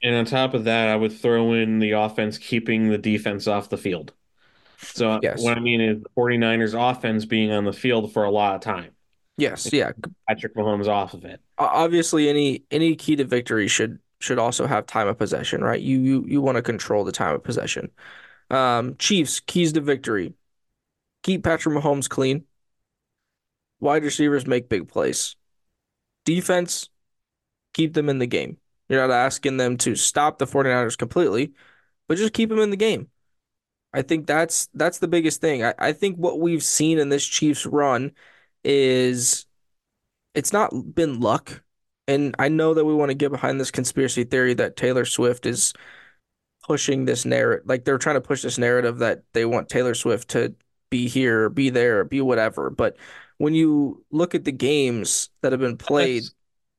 And 0.03 0.15
on 0.15 0.25
top 0.27 0.55
of 0.55 0.65
that, 0.65 0.89
I 0.89 0.97
would 0.97 1.13
throw 1.13 1.53
in 1.55 1.79
the 1.79 1.93
offense 1.93 2.39
keeping 2.39 2.91
the 2.91 2.99
defense 2.99 3.47
off 3.47 3.71
the 3.71 3.79
field. 3.79 4.13
So 4.93 5.21
Yes. 5.21 5.35
what 5.35 5.59
I 5.59 5.61
mean 5.61 5.83
is 5.83 6.03
the 6.03 6.11
49ers 6.17 6.75
offense 6.75 7.27
being 7.27 7.53
on 7.53 7.67
the 7.67 7.75
field 7.75 8.13
for 8.15 8.25
a 8.25 8.33
lot 8.33 8.57
of 8.57 8.63
time. 8.63 8.96
Yes, 9.37 9.71
yeah. 9.73 9.93
Patrick 10.29 10.55
Mahomes 10.55 10.89
off 10.89 11.15
of 11.15 11.25
it. 11.25 11.41
Obviously, 11.59 12.29
any 12.29 12.65
any 12.71 12.97
key 12.97 13.17
to 13.17 13.25
victory 13.25 13.69
should 13.69 13.99
should 14.21 14.39
also 14.39 14.67
have 14.67 14.87
time 14.87 15.09
of 15.09 15.19
possession, 15.19 15.63
right? 15.63 15.81
You 15.81 15.99
you 16.01 16.25
you 16.27 16.41
want 16.41 16.57
to 16.57 16.63
control 16.63 17.05
the 17.05 17.13
time 17.13 17.35
of 17.35 17.45
possession. 17.45 17.91
Um, 18.51 18.97
Chiefs, 18.99 19.41
keys 19.41 19.73
to 19.75 19.81
victory. 19.81 20.35
Keep 21.25 21.45
Patrick 21.45 21.77
Mahomes 21.77 22.09
clean. 22.09 22.45
Wide 23.81 24.05
receivers 24.05 24.47
make 24.47 24.69
big 24.69 24.89
plays. 24.89 25.37
Defense, 26.25 26.91
keep 27.75 27.95
them 27.95 28.09
in 28.09 28.19
the 28.21 28.27
game. 28.27 28.59
You're 28.89 29.07
not 29.07 29.15
asking 29.15 29.59
them 29.59 29.77
to 29.79 29.97
stop 29.97 30.39
the 30.39 30.47
49ers 30.47 30.99
completely, 30.99 31.55
but 32.09 32.19
just 32.19 32.35
keep 32.35 32.51
them 32.51 32.61
in 32.61 32.71
the 32.71 32.77
game. 32.77 33.11
I 33.93 34.03
think 34.03 34.27
that's 34.27 34.69
that's 34.75 34.99
the 35.01 35.09
biggest 35.09 35.41
thing. 35.41 35.65
I, 35.65 35.75
I 35.79 35.93
think 35.93 36.17
what 36.19 36.41
we've 36.41 36.65
seen 36.65 36.99
in 36.99 37.11
this 37.11 37.27
Chiefs 37.27 37.67
run 37.67 38.13
is 38.65 39.47
it's 40.35 40.53
not 40.53 40.95
been 40.95 41.21
luck. 41.21 41.63
And 42.09 42.35
I 42.39 42.49
know 42.49 42.75
that 42.75 42.85
we 42.85 42.95
want 42.95 43.11
to 43.11 43.15
get 43.15 43.33
behind 43.33 43.61
this 43.61 43.71
conspiracy 43.71 44.25
theory 44.25 44.55
that 44.55 44.77
Taylor 44.77 45.05
Swift 45.05 45.45
is 45.47 45.75
pushing 46.65 47.05
this 47.05 47.25
narrative, 47.25 47.67
like 47.69 47.85
they're 47.85 47.99
trying 47.99 48.17
to 48.17 48.21
push 48.21 48.43
this 48.43 48.59
narrative 48.59 48.99
that 48.99 49.23
they 49.33 49.45
want 49.45 49.69
Taylor 49.69 49.95
Swift 49.95 50.29
to 50.31 50.55
be 50.91 51.09
here, 51.09 51.45
or 51.45 51.49
be 51.49 51.71
there, 51.71 52.01
or 52.01 52.05
be 52.05 52.21
whatever. 52.21 52.71
But 52.71 52.97
when 53.39 53.55
you 53.55 54.05
look 54.11 54.35
at 54.35 54.45
the 54.45 54.53
games 54.53 55.31
that 55.43 55.53
have 55.53 55.61
been 55.61 55.77
played, 55.77 56.25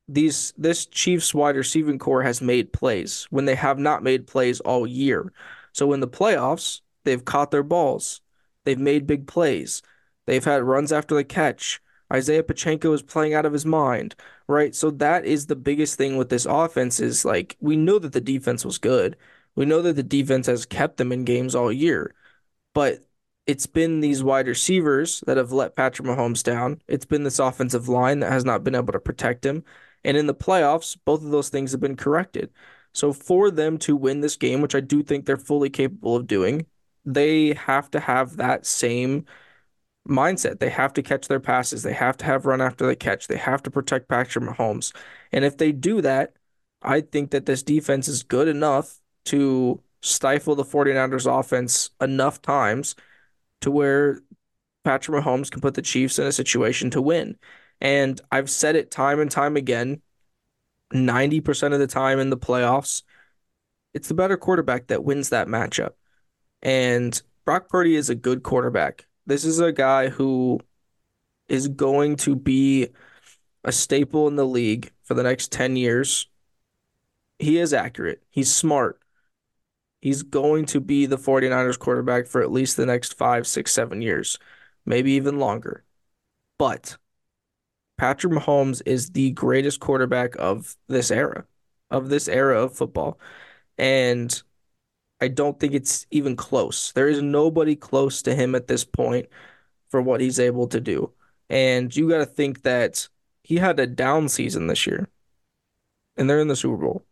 these 0.08 0.54
this 0.56 0.86
Chiefs 0.86 1.34
wide 1.34 1.56
receiving 1.56 1.98
corps 1.98 2.22
has 2.22 2.40
made 2.40 2.72
plays 2.72 3.26
when 3.30 3.44
they 3.44 3.54
have 3.54 3.78
not 3.78 4.02
made 4.02 4.26
plays 4.26 4.60
all 4.60 4.86
year. 4.86 5.32
So 5.72 5.92
in 5.92 6.00
the 6.00 6.08
playoffs, 6.08 6.80
they've 7.04 7.24
caught 7.24 7.50
their 7.50 7.62
balls. 7.62 8.20
They've 8.64 8.78
made 8.78 9.06
big 9.06 9.26
plays. 9.26 9.82
They've 10.28 10.44
had 10.44 10.62
runs 10.62 10.92
after 10.92 11.14
the 11.14 11.24
catch. 11.24 11.80
Isaiah 12.12 12.42
Pacheco 12.42 12.92
is 12.92 13.00
playing 13.02 13.32
out 13.32 13.46
of 13.46 13.54
his 13.54 13.64
mind, 13.64 14.14
right? 14.46 14.74
So 14.74 14.90
that 14.90 15.24
is 15.24 15.46
the 15.46 15.56
biggest 15.56 15.96
thing 15.96 16.18
with 16.18 16.28
this 16.28 16.44
offense 16.44 17.00
is 17.00 17.24
like 17.24 17.56
we 17.60 17.76
know 17.76 17.98
that 17.98 18.12
the 18.12 18.20
defense 18.20 18.62
was 18.62 18.76
good. 18.76 19.16
We 19.54 19.64
know 19.64 19.80
that 19.80 19.96
the 19.96 20.02
defense 20.02 20.46
has 20.46 20.66
kept 20.66 20.98
them 20.98 21.12
in 21.12 21.24
games 21.24 21.54
all 21.54 21.72
year. 21.72 22.14
But 22.74 22.98
it's 23.46 23.64
been 23.66 24.00
these 24.00 24.22
wide 24.22 24.48
receivers 24.48 25.24
that 25.26 25.38
have 25.38 25.50
let 25.52 25.76
Patrick 25.76 26.06
Mahomes 26.06 26.42
down. 26.42 26.82
It's 26.88 27.06
been 27.06 27.24
this 27.24 27.38
offensive 27.38 27.88
line 27.88 28.20
that 28.20 28.30
has 28.30 28.44
not 28.44 28.64
been 28.64 28.74
able 28.74 28.92
to 28.92 29.00
protect 29.00 29.46
him. 29.46 29.64
And 30.04 30.14
in 30.14 30.26
the 30.26 30.34
playoffs, 30.34 30.94
both 31.06 31.24
of 31.24 31.30
those 31.30 31.48
things 31.48 31.72
have 31.72 31.80
been 31.80 31.96
corrected. 31.96 32.50
So 32.92 33.14
for 33.14 33.50
them 33.50 33.78
to 33.78 33.96
win 33.96 34.20
this 34.20 34.36
game, 34.36 34.60
which 34.60 34.74
I 34.74 34.80
do 34.80 35.02
think 35.02 35.24
they're 35.24 35.38
fully 35.38 35.70
capable 35.70 36.16
of 36.16 36.26
doing, 36.26 36.66
they 37.06 37.54
have 37.54 37.90
to 37.92 38.00
have 38.00 38.36
that 38.36 38.66
same 38.66 39.24
mindset. 40.08 40.58
They 40.58 40.70
have 40.70 40.92
to 40.94 41.02
catch 41.02 41.28
their 41.28 41.40
passes. 41.40 41.82
They 41.82 41.92
have 41.92 42.16
to 42.18 42.24
have 42.24 42.46
run 42.46 42.60
after 42.60 42.86
the 42.86 42.96
catch. 42.96 43.28
They 43.28 43.36
have 43.36 43.62
to 43.64 43.70
protect 43.70 44.08
Patrick 44.08 44.44
Mahomes. 44.44 44.94
And 45.32 45.44
if 45.44 45.56
they 45.56 45.72
do 45.72 46.00
that, 46.00 46.34
I 46.82 47.00
think 47.00 47.30
that 47.30 47.46
this 47.46 47.62
defense 47.62 48.08
is 48.08 48.22
good 48.22 48.48
enough 48.48 48.98
to 49.26 49.82
stifle 50.00 50.54
the 50.54 50.64
49ers 50.64 51.26
offense 51.38 51.90
enough 52.00 52.40
times 52.40 52.94
to 53.60 53.70
where 53.70 54.20
Patrick 54.84 55.22
Mahomes 55.22 55.50
can 55.50 55.60
put 55.60 55.74
the 55.74 55.82
Chiefs 55.82 56.18
in 56.18 56.26
a 56.26 56.32
situation 56.32 56.90
to 56.90 57.02
win. 57.02 57.36
And 57.80 58.20
I've 58.30 58.50
said 58.50 58.76
it 58.76 58.90
time 58.90 59.20
and 59.20 59.30
time 59.30 59.56
again 59.56 60.02
90% 60.92 61.74
of 61.74 61.78
the 61.78 61.86
time 61.86 62.18
in 62.18 62.30
the 62.30 62.36
playoffs, 62.36 63.02
it's 63.94 64.08
the 64.08 64.14
better 64.14 64.36
quarterback 64.36 64.88
that 64.88 65.04
wins 65.04 65.30
that 65.30 65.48
matchup. 65.48 65.90
And 66.62 67.20
Brock 67.44 67.68
Purdy 67.68 67.96
is 67.96 68.10
a 68.10 68.14
good 68.14 68.42
quarterback. 68.42 69.06
This 69.28 69.44
is 69.44 69.60
a 69.60 69.72
guy 69.72 70.08
who 70.08 70.58
is 71.50 71.68
going 71.68 72.16
to 72.16 72.34
be 72.34 72.88
a 73.62 73.70
staple 73.70 74.26
in 74.26 74.36
the 74.36 74.46
league 74.46 74.90
for 75.02 75.12
the 75.12 75.22
next 75.22 75.52
10 75.52 75.76
years. 75.76 76.30
He 77.38 77.58
is 77.58 77.74
accurate, 77.74 78.22
he's 78.30 78.52
smart. 78.52 78.98
He's 80.00 80.22
going 80.22 80.64
to 80.66 80.80
be 80.80 81.04
the 81.04 81.18
49ers 81.18 81.78
quarterback 81.78 82.26
for 82.26 82.40
at 82.40 82.50
least 82.50 82.78
the 82.78 82.86
next 82.86 83.18
five, 83.18 83.46
six, 83.46 83.70
seven 83.70 84.00
years, 84.00 84.38
maybe 84.86 85.12
even 85.12 85.38
longer. 85.38 85.84
But 86.58 86.96
Patrick 87.98 88.32
Mahomes 88.32 88.80
is 88.86 89.10
the 89.10 89.32
greatest 89.32 89.78
quarterback 89.78 90.36
of 90.38 90.74
this 90.86 91.10
era, 91.10 91.44
of 91.90 92.08
this 92.08 92.28
era 92.28 92.62
of 92.62 92.76
football. 92.76 93.18
And 93.76 94.42
I 95.20 95.28
don't 95.28 95.58
think 95.58 95.74
it's 95.74 96.06
even 96.10 96.36
close. 96.36 96.92
There 96.92 97.08
is 97.08 97.22
nobody 97.22 97.74
close 97.76 98.22
to 98.22 98.34
him 98.34 98.54
at 98.54 98.68
this 98.68 98.84
point 98.84 99.26
for 99.90 100.00
what 100.00 100.20
he's 100.20 100.38
able 100.38 100.68
to 100.68 100.80
do. 100.80 101.12
And 101.50 101.94
you 101.94 102.08
got 102.08 102.18
to 102.18 102.26
think 102.26 102.62
that 102.62 103.08
he 103.42 103.56
had 103.56 103.80
a 103.80 103.86
down 103.86 104.28
season 104.28 104.66
this 104.66 104.86
year 104.86 105.08
and 106.16 106.28
they're 106.28 106.40
in 106.40 106.48
the 106.48 106.56
Super 106.56 106.76
Bowl. 106.76 107.04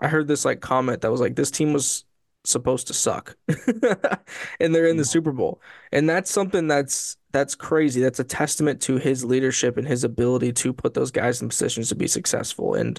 I 0.00 0.08
heard 0.08 0.28
this 0.28 0.44
like 0.44 0.60
comment 0.60 1.00
that 1.00 1.10
was 1.10 1.20
like, 1.20 1.36
this 1.36 1.50
team 1.50 1.72
was 1.72 2.04
supposed 2.44 2.86
to 2.86 2.94
suck 2.94 3.36
and 4.60 4.74
they're 4.74 4.86
in 4.86 4.96
the 4.96 5.02
mm-hmm. 5.02 5.10
Super 5.10 5.32
Bowl. 5.32 5.60
And 5.92 6.08
that's 6.08 6.30
something 6.30 6.68
that's 6.68 7.16
that's 7.32 7.54
crazy. 7.54 8.00
That's 8.00 8.18
a 8.20 8.24
testament 8.24 8.80
to 8.82 8.96
his 8.96 9.24
leadership 9.24 9.76
and 9.76 9.86
his 9.86 10.04
ability 10.04 10.52
to 10.52 10.72
put 10.72 10.94
those 10.94 11.10
guys 11.10 11.40
in 11.40 11.48
positions 11.48 11.88
to 11.88 11.94
be 11.94 12.08
successful. 12.08 12.74
And 12.74 12.98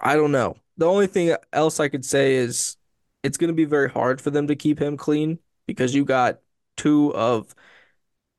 I 0.00 0.16
don't 0.16 0.32
know. 0.32 0.56
The 0.76 0.86
only 0.86 1.06
thing 1.06 1.34
else 1.52 1.80
I 1.80 1.88
could 1.88 2.04
say 2.04 2.34
is 2.34 2.76
it's 3.22 3.36
going 3.38 3.48
to 3.48 3.54
be 3.54 3.64
very 3.64 3.88
hard 3.90 4.20
for 4.20 4.30
them 4.30 4.48
to 4.48 4.56
keep 4.56 4.80
him 4.80 4.96
clean 4.96 5.38
because 5.66 5.94
you 5.94 6.04
got 6.04 6.40
two 6.76 7.14
of 7.14 7.54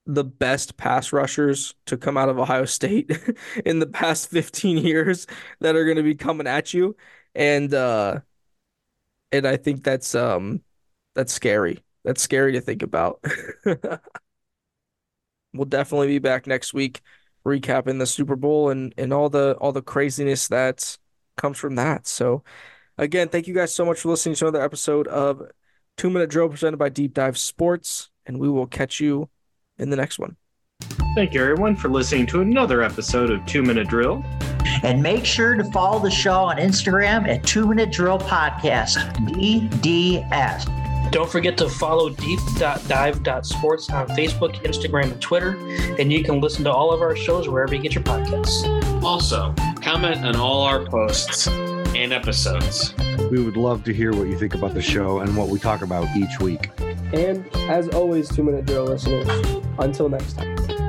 the 0.06 0.24
best 0.24 0.78
pass 0.78 1.13
rushers 1.13 1.76
to 1.86 1.98
come 1.98 2.17
out 2.17 2.30
of 2.30 2.39
Ohio 2.39 2.65
State 2.65 3.12
in 3.65 3.80
the 3.80 3.88
past 3.88 4.30
15 4.30 4.78
years 4.78 5.28
that 5.62 5.76
are 5.76 5.86
going 5.86 5.98
to 5.98 6.04
be 6.04 6.15
coming 6.15 6.48
at 6.48 6.74
you 6.74 6.96
and 7.36 7.74
uh 7.74 8.19
and 9.32 9.48
I 9.48 9.58
think 9.58 9.84
that's 9.84 10.15
um 10.15 10.62
that's 11.15 11.34
scary. 11.34 11.84
That's 12.04 12.22
scary 12.22 12.54
to 12.54 12.62
think 12.62 12.84
about. 12.84 13.24
we'll 15.54 15.65
definitely 15.65 16.08
be 16.08 16.19
back 16.19 16.48
next 16.48 16.74
week 16.74 17.02
recapping 17.46 18.00
the 18.00 18.08
Super 18.08 18.36
Bowl 18.36 18.69
and 18.69 18.93
and 18.98 19.13
all 19.13 19.30
the 19.30 19.54
all 19.60 19.72
the 19.72 19.82
craziness 19.82 20.48
that 20.48 20.98
comes 21.38 21.58
from 21.58 21.76
that. 21.76 22.08
So 22.08 22.43
again, 22.97 23.29
thank 23.29 23.47
you 23.47 23.53
guys 23.53 23.73
so 23.73 23.86
much 23.86 23.99
for 23.99 24.10
listening 24.10 24.36
to 24.36 24.45
another 24.45 24.63
episode 24.63 25.08
of 25.08 25.41
2 25.97 26.10
Minute 26.10 26.29
Drill 26.29 26.49
presented 26.49 26.77
by 26.77 26.89
Deep 26.89 27.13
Dive 27.13 27.38
Sports 27.38 28.10
and 28.25 28.39
we 28.39 28.49
will 28.49 28.67
catch 28.67 28.99
you 28.99 29.29
in 29.77 29.89
the 29.89 29.95
next 29.95 30.19
one. 30.19 30.36
Thank 31.15 31.34
you 31.34 31.41
everyone 31.41 31.75
for 31.75 31.89
listening 31.89 32.25
to 32.27 32.41
another 32.41 32.82
episode 32.82 33.29
of 33.29 33.45
2 33.45 33.62
Minute 33.62 33.88
Drill. 33.88 34.23
And 34.82 35.01
make 35.01 35.25
sure 35.25 35.56
to 35.56 35.63
follow 35.65 35.99
the 35.99 36.12
show 36.12 36.43
on 36.43 36.58
Instagram 36.58 37.27
at 37.27 37.43
2 37.43 37.67
Minute 37.67 37.91
Drill 37.91 38.19
Podcast, 38.19 38.97
DDS. 39.29 41.12
Don't 41.12 41.29
forget 41.29 41.58
to 41.58 41.69
follow 41.69 42.10
deep.dive.sports 42.10 43.89
on 43.91 44.08
Facebook, 44.08 44.56
Instagram, 44.63 45.12
and 45.12 45.21
Twitter. 45.21 45.56
And 45.99 46.12
you 46.12 46.23
can 46.23 46.41
listen 46.41 46.63
to 46.63 46.71
all 46.71 46.91
of 46.91 47.01
our 47.01 47.15
shows 47.15 47.47
wherever 47.47 47.75
you 47.75 47.82
get 47.82 47.93
your 47.93 48.03
podcasts. 48.03 49.03
Also, 49.03 49.53
comment 49.82 50.25
on 50.25 50.36
all 50.36 50.63
our 50.63 50.86
posts 50.86 51.47
and 51.95 52.12
episodes. 52.13 52.93
We 53.32 53.43
would 53.43 53.58
love 53.58 53.84
to 53.86 53.93
hear 53.93 54.12
what 54.13 54.27
you 54.27 54.38
think 54.38 54.56
about 54.56 54.73
the 54.73 54.82
show 54.82 55.19
and 55.19 55.36
what 55.38 55.49
we 55.49 55.60
talk 55.60 55.82
about 55.82 56.08
each 56.15 56.39
week. 56.39 56.69
And 57.13 57.47
as 57.69 57.89
always, 57.89 58.29
two 58.29 58.43
minute 58.43 58.65
drill 58.65 58.86
listeners, 58.86 59.27
until 59.79 60.10
next 60.10 60.34
time. 60.34 60.83